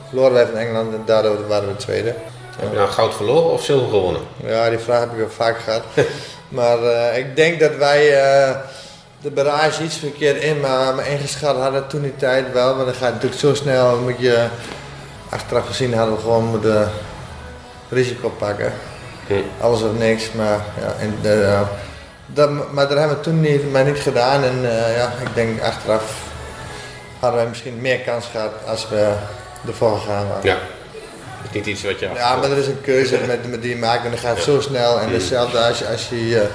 Verloren 0.08 0.32
wij 0.32 0.46
van 0.46 0.56
Engeland 0.56 0.94
en 0.94 1.02
daardoor 1.06 1.48
waren 1.48 1.68
we 1.68 1.76
tweede. 1.76 2.14
Heb 2.59 2.71
je 2.71 2.76
nou 2.76 2.90
goud 2.90 3.14
verloren 3.14 3.52
of 3.52 3.64
zilver 3.64 3.88
gewonnen? 3.88 4.23
Ja, 4.44 4.71
die 4.71 4.78
vraag 4.78 5.00
heb 5.00 5.11
ik 5.11 5.16
wel 5.16 5.30
vaak 5.30 5.59
gehad. 5.59 5.82
maar 6.59 6.82
eh, 6.82 7.18
ik 7.18 7.37
denk 7.37 7.61
dat 7.61 7.76
wij 7.76 8.23
eh, 8.23 8.56
de 9.21 9.30
barrage 9.30 9.85
iets 9.85 9.97
verkeerd 9.97 10.42
in 10.42 10.61
maar, 10.61 11.06
ingeschat 11.09 11.56
hadden 11.56 11.87
toen 11.87 12.02
die 12.02 12.16
tijd 12.16 12.52
wel. 12.52 12.75
Want 12.75 12.87
dan 12.87 12.94
gaat 12.94 13.12
het 13.12 13.12
natuurlijk 13.12 13.40
zo 13.40 13.54
snel, 13.54 13.90
dan 13.90 14.02
moet 14.02 14.18
je 14.18 14.47
achteraf 15.28 15.66
gezien 15.66 15.94
hadden 15.94 16.14
we 16.14 16.21
gewoon 16.21 16.44
moeten 16.44 16.90
risico 17.88 18.28
pakken. 18.28 18.73
Hm. 19.26 19.35
Alles 19.61 19.82
of 19.82 19.99
niks, 19.99 20.32
maar 20.32 20.61
ja, 20.80 20.94
en, 20.99 21.18
eh, 21.23 21.61
dat, 22.26 22.73
maar 22.73 22.88
dat 22.88 22.99
hebben 22.99 23.16
we 23.16 23.23
toen 23.23 23.40
niet, 23.40 23.73
maar 23.73 23.85
niet 23.85 23.99
gedaan. 24.00 24.44
En 24.44 24.61
ja, 24.97 25.12
ik 25.21 25.35
denk 25.35 25.62
achteraf 25.62 26.30
hadden 27.18 27.40
wij 27.40 27.49
misschien 27.49 27.80
meer 27.80 27.99
kans 27.99 28.26
gehad 28.26 28.52
als 28.66 28.88
we 28.88 29.12
ervoor 29.66 29.99
gegaan 29.99 30.28
waren. 30.28 30.44
Ja. 30.44 30.56
Dat 31.42 31.50
is 31.50 31.56
niet 31.56 31.66
iets 31.66 31.82
wat 31.82 31.99
je 31.99 32.08
Ja, 32.14 32.37
maar 32.37 32.50
er 32.50 32.56
is 32.58 32.66
een 32.66 32.80
keuze 32.80 33.18
met, 33.26 33.46
met 33.50 33.62
die 33.62 33.70
je 33.70 33.76
maakt 33.80 34.04
en 34.04 34.11
dan 34.11 34.18
gaat 34.18 34.34
het 34.34 34.44
zo 34.44 34.61
snel. 34.61 35.00
En 35.00 35.12
hetzelfde 35.12 35.58
als 35.58 35.78
je, 35.78 35.87
als 35.88 36.08
je 36.08 36.28
je 36.28 36.46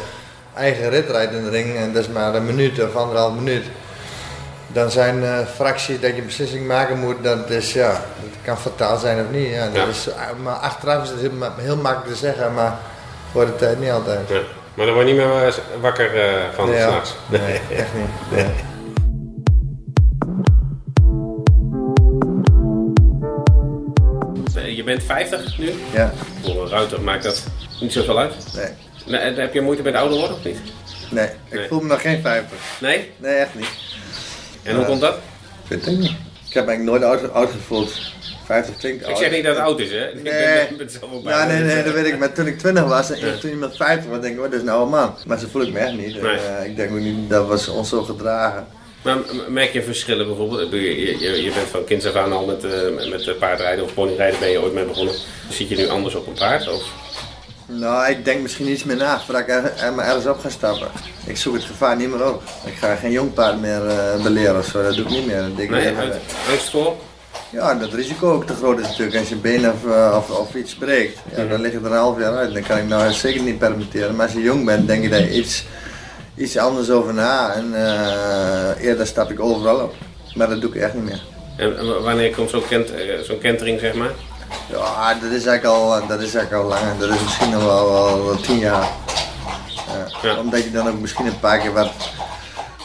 eigen 0.56 0.89
rit 0.89 1.10
rijdt 1.10 1.34
in 1.34 1.44
de 1.44 1.50
ring 1.50 1.75
en 1.77 1.94
dat 1.94 2.03
is 2.03 2.10
maar 2.10 2.36
een 2.36 2.46
minuut 2.46 2.84
of 2.84 2.96
anderhalf 2.96 3.34
minuut. 3.34 3.65
Dan 4.67 4.91
zijn 4.91 5.24
eh, 5.24 5.38
fracties 5.56 6.00
dat 6.00 6.10
je 6.12 6.17
een 6.17 6.25
beslissing 6.25 6.67
maken 6.67 7.00
moet, 7.00 7.24
dat, 7.24 7.50
is, 7.50 7.74
ja, 7.74 7.89
dat 7.91 8.29
kan 8.44 8.58
fataal 8.58 8.98
zijn 8.98 9.20
of 9.25 9.32
niet. 9.32 9.50
Ja, 9.50 9.65
dat 9.65 9.75
Ja. 9.75 9.86
Is, 9.88 10.08
eh, 10.08 10.15
maar 10.44 10.53
achteraf 10.56 11.03
is 11.03 11.10
het 11.10 11.20
heel, 11.20 11.32
ma- 11.32 11.53
heel 11.58 11.77
makkelijk 11.77 12.12
te 12.13 12.15
zeggen, 12.20 12.53
maar 12.53 12.77
voor 13.32 13.46
de 13.46 13.56
tijd 13.56 13.79
niet 13.79 13.91
altijd. 13.91 14.20
Ja. 14.29 14.39
Maar 14.74 14.86
daar 14.86 14.96
word 14.96 15.08
je 15.08 15.13
niet 15.13 15.24
meer 15.24 15.53
wakker 15.82 16.22
eh, 16.24 16.34
van 16.56 16.72
Ja. 16.72 16.88
s'nachts. 16.88 17.15
Nee, 17.27 17.62
echt 17.77 17.94
niet. 17.96 18.10
Nee. 18.32 18.46
Bent 24.98 25.30
50 25.30 25.58
nu. 25.58 25.74
Ja, 25.94 26.13
Voor 26.44 26.62
een 26.63 26.70
ruiter 26.70 27.01
maakt 27.01 27.24
dat 27.24 27.44
niet 27.82 27.94
zoveel 27.94 28.20
uit. 28.20 28.34
nee. 28.56 28.66
Nee, 29.06 29.20
eh, 29.20 29.38
heb 29.38 29.54
je 29.54 29.62
moeite 29.62 29.82
met 29.84 29.94
ouder 29.96 30.18
worden 30.18 30.36
of 30.38 30.44
niet? 30.44 30.58
Nee, 31.12 31.25
ik 31.50 31.58
Nee. 31.60 31.68
voel 31.68 31.80
me 31.80 31.88
nog 31.88 32.01
geen 32.01 32.22
50. 32.22 32.58
Nee? 32.80 33.12
Nee, 33.18 33.36
echt 33.36 33.56
niet. 33.56 33.70
En 34.63 34.72
hoe 34.74 34.82
Ja. 34.82 34.88
komt 34.88 35.01
dat? 35.01 35.16
Weet 35.68 35.88
ik 35.88 35.98
niet. 35.98 36.12
Ik 36.48 36.54
heb 36.54 36.66
me 36.66 36.70
eigenlijk 36.72 36.84
nooit 37.04 37.22
oud, 37.22 37.32
oud 37.34 37.51
gevoeld. 37.51 38.00
50 38.46 38.77
klinkt 38.77 39.04
oud. 39.06 39.12
Ik 39.18 39.24
zeg 39.24 39.32
niet 39.32 39.44
dat 39.44 39.56
het 39.56 39.66
oud 39.66 39.80
is, 39.80 39.92
hè? 39.92 40.08
Ik 40.08 40.13
Nee. 40.13 40.24
ben, 40.24 40.68
ben, 40.68 40.77
ben 40.77 40.89
zelf 40.89 41.12
ook 41.13 41.24
Ja, 41.24 41.46
nee, 41.46 41.62
nee, 41.62 41.84
dat 41.84 41.94
weet 41.94 42.06
ik. 42.06 42.20
Maar 42.20 42.32
toen 42.32 42.48
ik 42.48 42.58
20 42.60 42.84
was 42.84 43.12
en 43.12 43.39
toen 43.39 43.50
iemand 43.50 43.75
50 43.75 44.10
was, 44.10 44.22
denk 44.22 44.34
ik, 44.34 44.39
oh, 44.39 44.46
dat 44.46 44.54
is 44.54 44.62
een 44.62 44.70
oude 44.70 44.92
man. 44.92 45.16
Maar 45.27 45.39
zo 45.39 45.48
voel 45.51 45.62
ik 45.62 45.74
me 45.74 45.80
echt 45.80 45.94
niet. 45.98 46.18
En, 46.18 46.25
eh, 46.25 46.66
ik 46.66 46.75
denk 46.75 46.92
ook 46.92 46.98
niet, 47.00 47.30
dat 47.30 47.48
was 47.48 47.68
ons 47.68 47.89
zo 47.89 48.04
gedragen. 48.04 48.68
Maar 49.01 49.18
merk 49.48 49.74
je 49.74 49.84
verschillen 49.84 50.27
bijvoorbeeld? 50.27 50.74
Ik 50.74 50.82
Je, 50.82 51.20
je, 51.20 51.44
je 51.44 51.51
bent 51.51 51.68
van 51.68 51.84
kinds 51.84 52.06
af 52.06 52.16
aan 52.16 52.34
al 52.34 52.46
met, 52.46 52.63
eh, 52.63 53.10
met 53.10 53.39
paardrijden 53.39 53.84
of 53.84 53.94
ponyrijden 53.94 54.39
ben 54.39 54.50
je 54.50 54.62
ooit 54.62 54.74
mee 54.74 54.86
begonnen. 54.86 55.16
Zit 55.50 55.70
je 55.70 55.75
nu 55.75 55.88
anders 55.88 56.16
op 56.16 56.27
een 56.27 56.34
paard? 56.34 56.70
Of? 56.70 56.84
Nou, 57.70 58.10
ik 58.10 58.25
denk 58.25 58.42
misschien 58.42 58.70
iets 58.70 58.84
meer 58.84 58.96
na 58.96 59.20
voordat 59.20 59.42
ik 59.42 59.50
er, 59.50 59.74
er 59.77 59.94
maar 59.94 60.06
ergens 60.06 60.25
op 60.25 60.39
ga 60.39 60.50
stappen. 60.50 60.88
Ik 61.25 61.38
zoek 61.38 61.54
het 61.54 61.63
gevaar 61.63 61.96
niet 61.96 62.10
meer 62.10 62.34
op. 62.34 62.44
Ik 62.66 62.74
ga 62.74 62.96
geen 62.96 63.12
jong 63.12 63.34
paard 63.34 63.62
meer 63.62 63.88
eh, 63.88 64.24
beleren 64.24 64.58
of 64.58 64.66
zo, 64.66 64.84
dat 64.84 64.96
doe 64.96 65.06
ik 65.06 65.12
niet 65.12 65.25
meer. 65.25 65.42
Dat 65.42 65.60
ik 65.60 65.70
Nee, 65.70 65.96
uit, 65.96 66.16
angst 66.50 66.70
voor? 66.70 66.96
Ja, 67.50 67.74
dat 67.74 67.94
risico 67.94 68.32
ook 68.32 68.46
te 68.46 68.54
groot 68.54 68.80
is 68.80 68.88
natuurlijk. 68.88 69.18
Als 69.18 69.30
je 69.30 69.36
been 69.36 69.70
of, 69.70 69.86
eh, 69.86 70.16
of, 70.18 70.39
of 70.39 70.56
iets 70.56 70.75
breekt, 70.75 71.20
ja, 71.36 71.46
dan 71.46 71.62
lig 71.62 71.72
je 71.72 71.77
er 71.77 71.86
een 71.86 71.92
half 71.92 72.20
jaar 72.20 72.36
uit. 72.36 72.54
Dan 72.54 72.63
kan 72.63 72.77
ik 72.77 72.88
nou 72.88 73.12
zeker 73.12 73.42
niet 73.42 73.58
permitteren. 73.58 74.16
Maar 74.16 74.25
als 74.25 74.36
je 74.36 74.42
jong 74.42 74.66
bent, 74.66 74.88
denk 74.88 75.04
je 75.04 75.10
daar 75.10 75.30
iets, 75.30 75.63
iets 76.38 76.58
anders 76.58 76.89
over 76.89 77.13
na. 77.13 77.53
En 77.53 77.74
eh, 77.74 78.86
eerder 78.86 79.08
stap 79.08 79.32
ik 79.32 79.39
overal 79.39 79.79
op. 79.79 79.94
Maar 80.36 80.50
dat 80.50 80.62
doe 80.62 80.70
ik 80.70 80.75
echt 80.82 80.94
niet 80.94 81.03
meer. 81.03 81.22
En 81.58 81.77
en 81.77 82.03
wanneer 82.03 82.36
komt 82.36 82.50
zo'n 82.50 82.67
kent, 82.67 82.91
eh, 82.91 83.39
kentering, 83.41 83.79
zeg 83.79 83.94
maar? 83.94 84.12
Ja, 84.72 85.13
dat 85.13 85.32
is 85.32 85.46
eigenlijk 85.46 85.65
al, 85.65 86.08
dat 86.08 86.22
is 86.22 86.36
eigenlijk 86.36 86.63
al 86.63 86.70
lang. 86.70 86.98
Dat 87.00 87.10
is 87.10 87.24
misschien 87.24 87.50
nog 87.50 87.63
wel, 87.63 87.91
wel, 87.91 88.25
wel 88.25 88.36
tien 88.36 88.58
jaar. 88.58 88.88
Ja, 90.22 90.29
Ja. 90.29 90.39
Omdat 90.39 90.63
je 90.63 90.72
dan 90.72 90.88
ook 90.88 91.00
misschien 91.00 91.25
een 91.25 91.39
paar 91.39 91.60
keer 91.60 91.74
wat... 91.74 91.91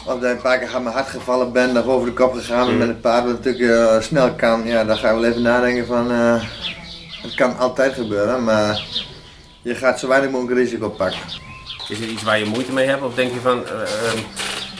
Of 0.05 0.13
dat 0.13 0.21
je 0.21 0.27
een 0.27 0.41
paar 0.41 0.59
keer 0.59 0.75
aan 0.75 0.83
mijn 0.83 0.95
hart 0.95 1.07
gevallen 1.09 1.51
bent 1.51 1.77
of 1.77 1.85
over 1.85 2.07
de 2.07 2.13
kop 2.13 2.33
gegaan 2.33 2.65
bent 2.65 2.77
met 2.79 2.87
een 2.87 2.99
paard 2.99 3.25
wat 3.25 3.43
natuurlijk 3.43 3.71
eh, 3.71 4.01
snel 4.01 4.33
kan. 4.33 4.61
Ja, 4.65 4.83
dan 4.83 4.97
ga 4.97 5.07
je 5.09 5.13
wel 5.19 5.25
even 5.29 5.41
nadenken 5.41 5.85
van... 5.85 6.11
eh, 6.11 6.43
het 7.21 7.35
kan 7.35 7.57
altijd 7.57 7.93
gebeuren, 7.93 8.43
maar 8.43 8.83
je 9.61 9.75
gaat 9.75 9.99
zo 9.99 10.07
weinig 10.07 10.29
mogelijk 10.31 10.57
risico 10.57 10.89
pakken. 10.89 11.19
Is 11.89 11.99
er 11.99 12.07
iets 12.07 12.23
waar 12.23 12.39
je 12.39 12.45
moeite 12.45 12.71
mee 12.71 12.87
hebt? 12.87 13.01
Of 13.01 13.13
denk 13.15 13.33
je 13.33 13.39
van, 13.39 13.65
eh, 13.65 13.71
ehm, 13.71 14.17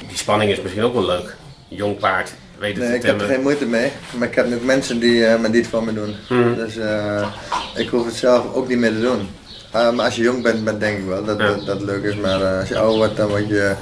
die 0.08 0.18
spanning 0.18 0.52
is 0.52 0.62
misschien 0.62 0.84
ook 0.84 0.94
wel 0.94 1.06
leuk? 1.06 1.36
Jong 1.68 1.98
paard, 1.98 2.32
weet 2.60 2.78
het 2.78 2.86
Nee, 2.88 2.96
ik 2.96 3.04
heb 3.04 3.22
er 3.22 3.28
geen 3.28 3.42
moeite 3.42 3.66
mee. 3.66 3.92
Maar 4.18 4.28
ik 4.28 4.36
heb 4.36 4.54
ook 4.54 4.64
mensen 4.64 5.00
die, 5.00 5.26
eh, 5.26 5.40
maar 5.40 5.52
die 5.52 5.62
het 5.62 5.70
voor 5.70 5.84
me 5.84 5.94
doen. 5.94 6.16
Mhm. 6.30 6.54
Dus 6.56 6.78
eh, 6.78 7.28
ik 7.76 7.90
hoef 7.90 8.06
het 8.06 8.16
zelf 8.16 8.54
ook 8.54 8.68
niet 8.68 8.78
meer 8.78 8.92
te 8.94 9.02
doen. 9.02 9.30
Uh, 9.76 9.92
maar 9.92 10.06
als 10.06 10.16
je 10.16 10.22
jong 10.22 10.44
bent, 10.44 10.64
ben- 10.64 10.80
denk 10.80 10.98
ik 10.98 11.06
wel 11.06 11.24
dat 11.24 11.40
Ja. 11.40 11.48
dat, 11.48 11.66
dat 11.66 11.82
leuk 11.82 12.04
is. 12.04 12.16
Maar 12.16 12.42
eh, 12.42 12.60
als 12.60 12.68
je 12.70 12.78
ouder 12.78 12.98
wordt, 12.98 13.16
dan, 13.18 13.28
word 13.28 13.48
je, 13.48 13.74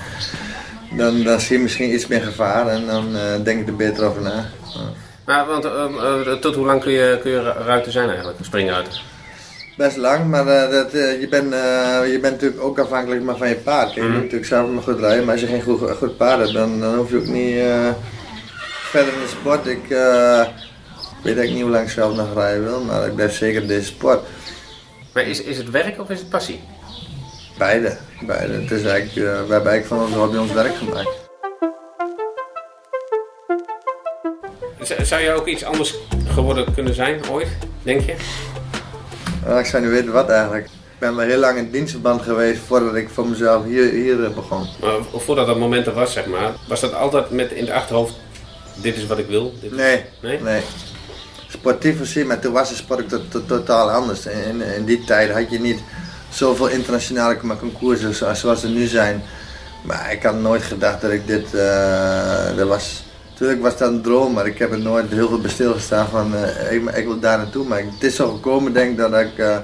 dan, 0.92 1.24
dan 1.24 1.40
zie 1.42 1.56
je 1.58 1.62
misschien 1.64 1.94
iets 1.94 2.08
meer 2.08 2.22
gevaar. 2.22 2.68
En 2.68 2.86
dan 2.88 3.16
eh, 3.16 3.22
denk 3.44 3.62
ik 3.62 3.68
er 3.68 3.76
beter 3.76 4.04
over 4.06 4.22
na. 4.22 4.36
Ja. 4.74 4.80
Maar, 5.26 5.46
want 5.46 5.66
ehm, 5.66 5.98
eh, 6.28 6.34
tot 6.34 6.56
hoe 6.56 6.66
lang 6.66 6.82
kun 6.82 6.92
je, 6.92 7.20
kun 7.22 7.32
je 7.32 7.42
ru- 7.42 7.64
ruiter 7.66 7.92
zijn 7.92 8.08
eigenlijk? 8.10 8.38
Springruiter? 8.42 9.02
Best 9.82 9.98
lang, 9.98 10.28
maar 10.28 10.48
eh, 10.48 10.72
dat, 10.72 10.94
eh, 10.94 11.20
je, 11.20 11.28
bent, 11.28 11.54
eh, 11.54 12.12
je 12.12 12.20
bent 12.22 12.34
natuurlijk 12.34 12.62
ook 12.62 12.80
afhankelijk 12.80 13.24
maar 13.24 13.38
van 13.38 13.48
je 13.50 13.56
paard. 13.56 13.86
Kijk, 13.86 13.96
je 13.96 14.02
Mhm. 14.02 14.12
moet 14.12 14.22
natuurlijk 14.22 14.46
zelf 14.50 14.70
maar 14.70 14.84
goed 14.84 15.00
rijden. 15.00 15.24
Maar 15.26 15.32
als 15.32 15.42
je 15.42 15.48
geen 15.48 15.62
goed, 15.62 15.92
goed 15.98 16.18
paard 16.18 16.40
hebt, 16.40 16.54
dan, 16.54 16.80
dan 16.80 16.96
hoef 16.96 17.10
je 17.10 17.18
ook 17.18 17.26
niet 17.26 17.56
verder 18.92 19.14
in 19.14 19.20
de 19.20 19.28
sport. 19.28 19.68
Ik 19.68 19.88
weet 19.88 21.36
eigenlijk 21.38 21.52
niet 21.52 21.62
hoe 21.62 21.70
lang 21.72 21.84
ik 21.86 21.92
zelf 21.92 22.16
nog 22.16 22.34
rijden 22.34 22.64
wil, 22.64 22.84
maar 22.84 23.08
ik 23.08 23.16
blijf 23.16 23.36
zeker 23.36 23.62
in 23.62 23.68
deze 23.68 23.86
sport. 23.86 24.20
Maar 25.14 25.24
is, 25.24 25.42
is 25.42 25.58
het 25.58 25.70
werk 25.70 26.00
of 26.00 26.10
is 26.10 26.20
het 26.20 26.30
passie? 26.30 26.62
Beide, 27.58 27.98
beide. 28.26 28.54
Het 28.54 28.72
is 28.72 28.84
eigenlijk, 28.84 29.14
we 29.48 29.54
hebben 29.54 29.72
eigenlijk 29.72 29.86
van 29.86 30.02
onze 30.02 30.18
hobby 30.18 30.38
ons 30.38 30.54
werk 30.54 30.76
gemaakt. 30.76 31.20
Zou 35.02 35.22
je 35.22 35.32
ook 35.32 35.48
iets 35.48 35.64
anders 35.64 35.96
geworden 36.28 36.74
kunnen 36.74 36.94
zijn 36.94 37.30
ooit, 37.30 37.48
denk 37.84 38.02
je? 38.02 38.16
Ik 39.60 39.66
zou 39.66 39.84
niet 39.84 39.92
weten 39.92 40.12
wat 40.12 40.30
eigenlijk. 40.30 40.66
Ik 40.66 41.08
ben 41.08 41.16
wel 41.16 41.26
heel 41.26 41.40
lang 41.40 41.58
in 41.58 41.72
dienstverband 41.72 42.22
geweest 42.22 42.60
voordat 42.68 42.96
ik 42.96 43.10
voor 43.10 43.28
mezelf 43.28 43.66
hier, 43.66 43.90
hier 43.92 44.32
begon. 44.34 44.68
Maar 44.82 44.92
voordat 45.16 45.48
dat 45.48 45.58
moment 45.58 45.88
er 45.88 45.94
was, 45.94 46.14
zeg 46.14 46.26
maar, 46.26 46.52
was 46.68 46.80
dat 46.80 46.94
altijd 46.94 47.30
met 47.32 47.52
in 47.52 47.64
het 47.66 47.74
achterhoofd, 47.74 48.14
dit 48.76 48.98
is 48.98 49.06
wat 49.08 49.18
ik 49.18 49.28
wil? 49.28 49.54
Dit 49.62 49.72
is- 49.72 49.78
Nee, 49.78 50.04
Nee? 50.22 50.40
nee. 50.42 50.62
Sportief 51.48 51.98
gezien, 51.98 52.28
maar 52.28 52.40
toen 52.40 52.54
was 52.54 52.70
de 52.70 52.76
sport 52.76 53.14
ook 53.14 53.22
totaal 53.48 53.92
anders. 53.92 54.26
In, 54.26 54.62
in 54.62 54.86
die 54.86 55.04
tijd 55.04 55.32
had 55.32 55.52
je 55.52 55.60
niet 55.60 55.80
zoveel 56.30 56.68
internationale 56.68 57.38
concoursen 57.60 58.16
zoals, 58.36 58.64
er 58.64 58.70
nu 58.70 58.86
zijn. 58.86 59.24
Maar 59.84 60.12
ik 60.12 60.24
had 60.24 60.36
nooit 60.40 60.64
gedacht 60.64 61.02
dat 61.02 61.12
ik 61.12 61.28
dit, 61.28 61.54
eh 61.54 62.58
dat 62.58 62.68
was... 62.68 63.04
Natuurlijk 63.42 63.70
was 63.70 63.80
dat 63.80 63.92
een 63.92 64.02
droom, 64.02 64.34
maar 64.34 64.48
ik 64.48 64.58
heb 64.58 64.72
er 64.72 64.80
nooit 64.80 65.10
heel 65.10 65.28
veel 65.28 65.40
bij 65.42 65.50
stilgestaan 65.50 66.08
van 66.08 66.36
eh, 66.36 66.74
ik, 66.74 67.06
wil 67.06 67.20
daar 67.20 67.38
naartoe. 67.38 67.68
Maar 67.68 67.80
het 67.80 68.04
is 68.04 68.16
zo 68.16 68.32
gekomen 68.34 68.74
denk 68.74 68.98
dat 68.98 69.14
ik 69.14 69.38
eh, 69.38 69.58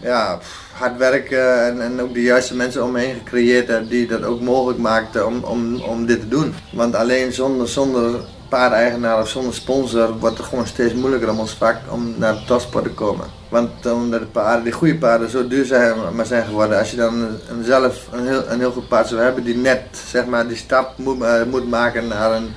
ja, 0.00 0.38
hard 0.72 0.96
werken 0.96 1.64
en, 1.64 1.82
en 1.82 2.00
ook 2.00 2.14
de 2.14 2.22
juiste 2.22 2.56
mensen 2.56 2.84
om 2.84 2.92
me 2.92 3.00
heen 3.00 3.14
gecreëerd 3.14 3.68
heb 3.68 3.88
die 3.88 4.06
dat 4.06 4.24
ook 4.24 4.40
mogelijk 4.40 4.78
maakten 4.78 5.26
om, 5.26 5.44
om, 5.44 5.80
om 5.80 6.06
dit 6.06 6.20
te 6.20 6.28
doen. 6.28 6.54
Want 6.72 6.94
alleen 6.94 7.32
zonder, 7.32 7.68
zonder 7.68 8.20
paardeigenaar 8.48 9.20
of 9.20 9.28
zonder 9.28 9.54
sponsor 9.54 10.18
wordt 10.18 10.38
het 10.38 10.46
gewoon 10.46 10.66
steeds 10.66 10.94
moeilijker 10.94 11.30
om 11.30 11.38
ons 11.38 11.52
vak 11.52 11.76
om 11.88 12.14
naar 12.16 12.34
de 12.34 12.44
topsport 12.44 12.84
te 12.84 12.90
komen. 12.90 13.26
Want 13.48 13.86
omdat 13.86 14.20
de 14.20 14.26
paarden, 14.26 14.64
die 14.64 14.72
goede 14.72 14.98
paarden 14.98 15.30
zo 15.30 15.48
duur 15.48 15.64
zijn, 15.64 16.14
maar 16.14 16.26
zijn 16.26 16.44
geworden, 16.44 16.78
als 16.78 16.90
je 16.90 16.96
dan 16.96 17.14
een, 17.48 17.64
zelf 17.64 18.08
een 18.12 18.26
heel, 18.26 18.42
een 18.48 18.58
heel 18.58 18.72
goed 18.72 18.88
paard 18.88 19.08
zou 19.08 19.20
hebben 19.20 19.44
die 19.44 19.56
net 19.56 19.82
zeg 20.06 20.26
maar, 20.26 20.48
die 20.48 20.56
stap 20.56 20.98
moet, 20.98 21.22
eh, 21.22 21.42
moet 21.50 21.68
maken 21.68 22.08
naar 22.08 22.32
een, 22.32 22.54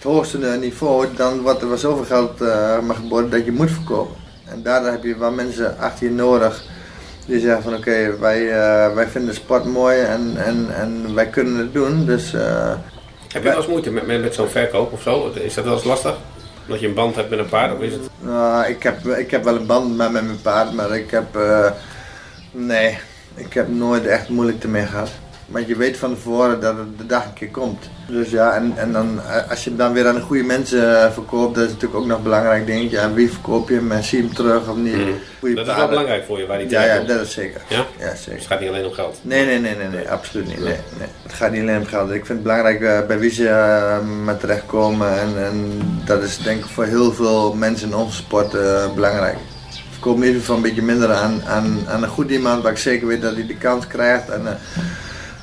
het 0.00 0.12
hoogste 0.12 0.38
niveau, 0.38 1.06
dan 1.16 1.40
wordt 1.40 1.62
er 1.62 1.68
wel 1.68 1.78
zoveel 1.78 2.04
geld 2.04 2.40
eh 2.40 2.78
maar 2.78 2.96
geboden 2.96 3.30
dat 3.30 3.44
je 3.44 3.52
moet 3.52 3.70
verkopen. 3.70 4.16
En 4.44 4.62
daardoor 4.62 4.90
heb 4.90 5.02
je 5.02 5.16
wel 5.16 5.30
mensen 5.30 5.78
achter 5.78 6.06
je 6.06 6.12
nodig 6.12 6.62
Die 7.26 7.40
zeggen 7.40 7.62
van 7.62 7.74
oké, 7.74 8.16
wij, 8.18 8.42
uh, 8.42 8.94
wij 8.94 9.06
vinden 9.08 9.34
sport 9.34 9.64
mooi 9.64 10.00
en, 10.00 10.32
en, 10.36 10.66
en 10.74 11.14
wij 11.14 11.26
kunnen 11.26 11.56
het 11.56 11.72
doen. 11.72 12.06
Dus, 12.06 12.34
uh, 12.34 12.72
Heb 13.28 13.42
je 13.42 13.48
wel 13.48 13.56
eens 13.56 13.66
moeite 13.66 13.90
met, 13.90 14.06
met, 14.06 14.20
met 14.20 14.34
zo'n 14.34 14.48
verkoop 14.48 14.92
of 14.92 15.02
zo? 15.02 15.32
Is 15.34 15.54
dat 15.54 15.64
wel 15.64 15.74
eens 15.74 15.84
lastig? 15.84 16.16
Dat 16.66 16.80
je 16.80 16.86
een 16.86 16.94
band 16.94 17.16
hebt 17.16 17.30
met 17.30 17.38
een 17.38 17.48
paard 17.48 17.74
of 17.74 17.80
is 17.80 17.92
het? 17.92 18.02
Nou, 18.18 18.66
ik 18.66 18.82
heb, 18.82 19.06
ik 19.06 19.30
heb 19.30 19.44
wel 19.44 19.56
een 19.56 19.66
band 19.66 19.96
met, 19.96 20.12
met 20.12 20.24
mijn 20.24 20.40
paard, 20.42 20.72
maar 20.72 20.96
ik 20.96 21.10
heb... 21.10 21.36
Uh, 21.36 21.70
nee, 22.50 22.98
ik 23.34 23.52
heb 23.52 23.68
nooit 23.68 24.06
echt 24.06 24.28
moeilijk 24.28 24.62
ermee 24.62 24.86
gehad. 24.86 25.10
Want 25.50 25.66
je 25.66 25.76
weet 25.76 25.96
van 25.96 26.14
tevoren 26.14 26.60
dat 26.60 26.76
het 26.76 26.98
de 26.98 27.06
dag 27.06 27.24
een 27.24 27.32
keer 27.32 27.50
komt. 27.50 27.88
Dus 28.06 28.30
ja, 28.30 28.54
en, 28.54 28.72
en 28.76 28.92
dan, 28.92 29.20
eh, 29.28 29.50
als 29.50 29.64
je 29.64 29.70
hem 29.70 29.78
dan 29.78 29.92
weer 29.92 30.06
aan 30.06 30.14
de 30.14 30.20
goede 30.20 30.42
mensen 30.42 31.04
eh, 31.04 31.12
verkoopt, 31.12 31.54
dat 31.54 31.64
is 31.64 31.72
natuurlijk 31.72 32.00
ook 32.00 32.06
nog 32.06 32.22
belangrijk. 32.22 32.66
Denk 32.66 32.90
je, 32.90 33.00
aan 33.00 33.14
wie 33.14 33.30
verkoop 33.30 33.68
je 33.68 33.74
hem 33.74 33.92
en 33.92 34.04
zie 34.04 34.18
je 34.18 34.24
hem 34.24 34.34
terug 34.34 34.68
of 34.68 34.76
niet. 34.76 34.96
Mm. 34.96 35.54
Dat 35.54 35.66
is 35.66 35.74
wel 35.74 35.88
belangrijk 35.88 36.24
voor 36.24 36.38
je, 36.38 36.46
waar 36.46 36.58
die 36.58 36.70
Ja, 36.70 36.84
ja, 36.84 37.00
dat 37.00 37.20
is 37.20 37.32
zeker. 37.32 37.60
Ja? 37.68 37.86
Ja, 37.98 38.14
zeker. 38.14 38.14
Dus 38.24 38.24
het 38.24 38.46
gaat 38.46 38.60
niet 38.60 38.68
alleen 38.68 38.84
om 38.84 38.92
geld? 38.92 39.18
Nee, 39.22 39.44
nee, 39.44 39.58
nee, 39.60 39.76
nee, 39.76 39.88
nee 39.88 40.10
absoluut 40.10 40.46
niet. 40.46 40.58
Nee, 40.58 40.76
nee. 40.98 41.08
Het 41.22 41.32
gaat 41.32 41.50
niet 41.50 41.60
alleen 41.60 41.78
om 41.78 41.86
geld. 41.86 42.10
Ik 42.10 42.26
vind 42.26 42.28
het 42.28 42.42
belangrijk 42.42 42.80
uh, 42.80 43.06
bij 43.06 43.18
wie 43.18 43.30
ze 43.30 43.42
uh, 43.44 43.96
met 44.24 44.40
terechtkomen. 44.40 45.20
En, 45.20 45.44
en 45.44 45.80
dat 46.04 46.22
is 46.22 46.38
denk 46.38 46.64
ik 46.64 46.70
voor 46.70 46.84
heel 46.84 47.12
veel 47.12 47.54
mensen 47.54 47.88
in 47.88 47.94
onze 47.94 48.16
sport 48.16 48.54
uh, 48.54 48.94
belangrijk. 48.94 49.36
Ik 49.70 50.06
verkoop 50.06 50.22
even 50.22 50.42
van 50.42 50.56
een 50.56 50.62
beetje 50.62 50.82
minder 50.82 51.12
aan, 51.12 51.42
aan, 51.46 51.78
aan 51.88 52.02
een 52.02 52.08
goed 52.08 52.30
iemand 52.30 52.62
waar 52.62 52.72
ik 52.72 52.78
zeker 52.78 53.06
weet 53.06 53.22
dat 53.22 53.34
hij 53.34 53.46
de 53.46 53.56
kans 53.56 53.86
krijgt. 53.86 54.28
En, 54.28 54.58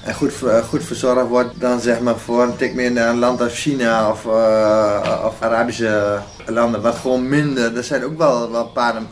en 0.07 0.13
goed, 0.13 0.33
goed 0.67 0.83
verzorgd 0.83 1.27
wordt 1.27 1.59
dan 1.59 1.79
zeg 1.79 1.99
maar 1.99 2.17
voor 2.17 2.43
een 2.43 2.55
tik 2.55 2.73
meer 2.73 2.91
naar 2.91 3.09
een 3.09 3.19
land 3.19 3.41
als 3.41 3.61
China 3.61 4.11
of, 4.11 4.25
uh, 4.25 5.23
of 5.25 5.41
Arabische 5.41 6.19
landen, 6.45 6.81
wat 6.81 6.95
gewoon 6.95 7.27
minder. 7.27 7.77
Er 7.77 7.83
zijn 7.83 8.03
ook 8.03 8.17
wel, 8.17 8.51
wel 8.51 8.65
paarden, 8.65 9.07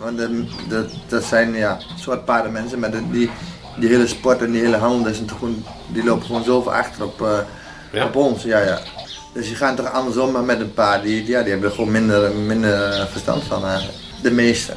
dat 1.08 1.24
zijn 1.24 1.54
ja, 1.54 1.78
soort 1.96 2.26
paardenmensen, 2.26 2.80
maar 2.80 2.92
de, 2.92 3.10
die, 3.12 3.30
die 3.80 3.90
hele 3.90 4.08
sport 4.08 4.42
en 4.42 4.52
die 4.52 4.62
hele 4.62 4.78
handel, 4.78 5.12
is 5.12 5.22
gewoon, 5.28 5.66
die 5.88 6.04
lopen 6.04 6.26
gewoon 6.26 6.44
zoveel 6.44 6.74
achter 6.74 7.04
op, 7.04 7.22
uh, 7.22 7.38
ja. 7.92 8.06
op 8.06 8.16
ons. 8.16 8.44
Ja, 8.44 8.60
ja. 8.60 8.80
Dus 9.34 9.48
die 9.48 9.56
gaan 9.56 9.76
toch 9.76 9.92
andersom 9.92 10.46
met 10.46 10.60
een 10.60 10.74
paard, 10.74 11.04
die, 11.04 11.26
ja, 11.26 11.42
die 11.42 11.52
hebben 11.52 11.70
er 11.70 11.76
gewoon 11.76 11.92
minder, 11.92 12.36
minder 12.36 13.08
verstand 13.12 13.44
van 13.44 13.66
eigenlijk. 13.66 13.98
De 14.22 14.32
meeste. 14.32 14.74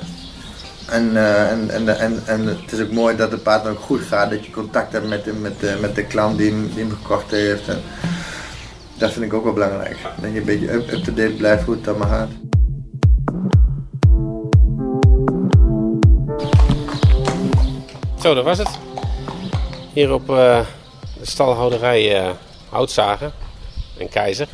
En, 0.89 1.11
uh, 1.13 1.51
en, 1.51 1.71
en, 1.71 1.99
en, 1.99 2.23
en 2.27 2.47
het 2.47 2.73
is 2.73 2.81
ook 2.81 2.91
mooi 2.91 3.17
dat 3.17 3.31
het 3.31 3.43
paard 3.43 3.67
ook 3.67 3.81
goed 3.81 4.01
gaat, 4.01 4.31
dat 4.31 4.45
je 4.45 4.51
contact 4.51 4.93
hebt 4.93 5.09
met, 5.09 5.25
de, 5.25 5.33
met, 5.33 5.61
de, 5.61 5.77
met 5.81 5.95
de 5.95 6.05
klant 6.05 6.39
die 6.39 6.51
hem, 6.51 6.71
die 6.75 6.91
gekocht 6.91 7.31
heeft. 7.31 7.67
Dat 8.95 9.13
vind 9.13 9.25
ik 9.25 9.33
ook 9.33 9.45
wel 9.45 9.53
belangrijk. 9.53 9.97
Dat 10.21 10.33
je 10.33 10.39
een 10.39 10.45
beetje 10.45 10.73
up-to-date 10.73 11.35
blijft 11.37 11.65
hoe 11.65 11.77
het 11.83 11.99
maar 11.99 12.09
gaat. 12.09 12.29
Zo, 18.21 18.35
dat 18.35 18.45
was 18.45 18.59
het. 18.59 18.79
Hier 19.93 20.13
op 20.13 20.31
uh, 20.31 20.61
de 21.19 21.27
stalhouderij 21.27 22.35
Houtzagen 22.69 23.33
en 23.99 24.09
Keizer. 24.09 24.49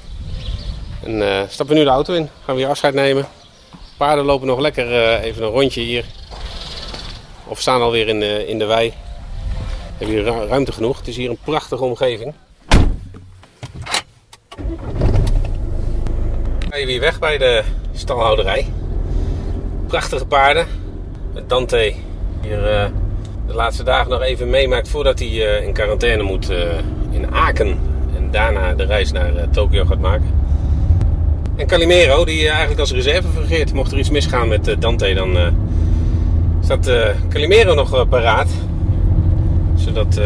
En 1.04 1.46
stappen 1.48 1.74
we 1.74 1.80
nu 1.80 1.86
de 1.86 1.92
auto 1.92 2.14
in, 2.14 2.28
gaan 2.44 2.54
we 2.54 2.60
weer 2.60 2.70
afscheid 2.70 2.94
nemen. 2.94 3.26
Paarden 3.96 4.24
lopen 4.24 4.46
nog 4.46 4.58
lekker 4.58 5.18
even 5.20 5.42
een 5.42 5.50
rondje 5.50 5.80
hier 5.80 6.04
of 7.46 7.60
staan 7.60 7.80
alweer 7.80 8.08
in 8.08 8.48
in 8.48 8.58
de 8.58 8.64
wei. 8.64 8.88
We 9.98 10.04
hebben 10.04 10.16
hier 10.16 10.48
ruimte 10.48 10.72
genoeg. 10.72 10.98
Het 10.98 11.08
is 11.08 11.16
hier 11.16 11.30
een 11.30 11.38
prachtige 11.44 11.84
omgeving. 11.84 12.34
Ga 16.68 16.76
je 16.76 16.86
weer 16.86 17.00
weg 17.00 17.18
bij 17.18 17.38
de 17.38 17.62
stalhouderij. 17.92 18.66
Prachtige 19.86 20.26
paarden. 20.26 20.66
Met 21.34 21.48
Dante 21.48 21.94
hier 22.42 22.58
uh, 22.58 22.86
de 23.46 23.54
laatste 23.54 23.82
dagen 23.82 24.10
nog 24.10 24.20
even 24.20 24.50
meemaakt 24.50 24.88
voordat 24.88 25.18
hij 25.18 25.28
uh, 25.28 25.62
in 25.62 25.72
quarantaine 25.72 26.22
moet 26.22 26.50
in 27.10 27.34
Aken. 27.34 27.78
En 28.16 28.30
daarna 28.30 28.74
de 28.74 28.84
reis 28.84 29.12
naar 29.12 29.50
Tokio 29.50 29.84
gaat 29.84 30.00
maken. 30.00 30.43
En 31.56 31.66
Calimero, 31.66 32.24
die 32.24 32.48
eigenlijk 32.48 32.80
als 32.80 32.92
reserve 32.92 33.28
fungeert. 33.28 33.72
Mocht 33.72 33.92
er 33.92 33.98
iets 33.98 34.10
misgaan 34.10 34.48
met 34.48 34.76
Dante, 34.78 35.14
dan 35.14 35.36
staat 36.60 36.88
uh, 36.88 37.08
Calimero 37.28 37.74
nog 37.74 38.08
paraat. 38.08 38.48
Zodat 39.76 40.20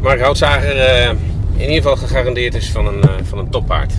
Mark 0.00 0.20
Houtzager 0.20 1.08
in 1.56 1.60
ieder 1.60 1.74
geval 1.74 1.96
gegarandeerd 1.96 2.54
is 2.54 2.70
van 2.70 2.86
een, 2.86 3.24
van 3.24 3.38
een 3.38 3.50
toppaard. 3.50 3.92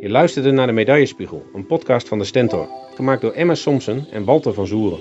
Je 0.00 0.08
luisterde 0.08 0.50
naar 0.50 0.66
de 0.66 0.72
Medaillespiegel, 0.72 1.42
een 1.54 1.66
podcast 1.66 2.08
van 2.08 2.18
de 2.18 2.24
Stentor. 2.24 2.68
Gemaakt 2.94 3.20
door 3.20 3.32
Emma 3.32 3.54
Somsen 3.54 4.06
en 4.10 4.24
Walter 4.24 4.54
van 4.54 4.66
Zoeren. 4.66 4.98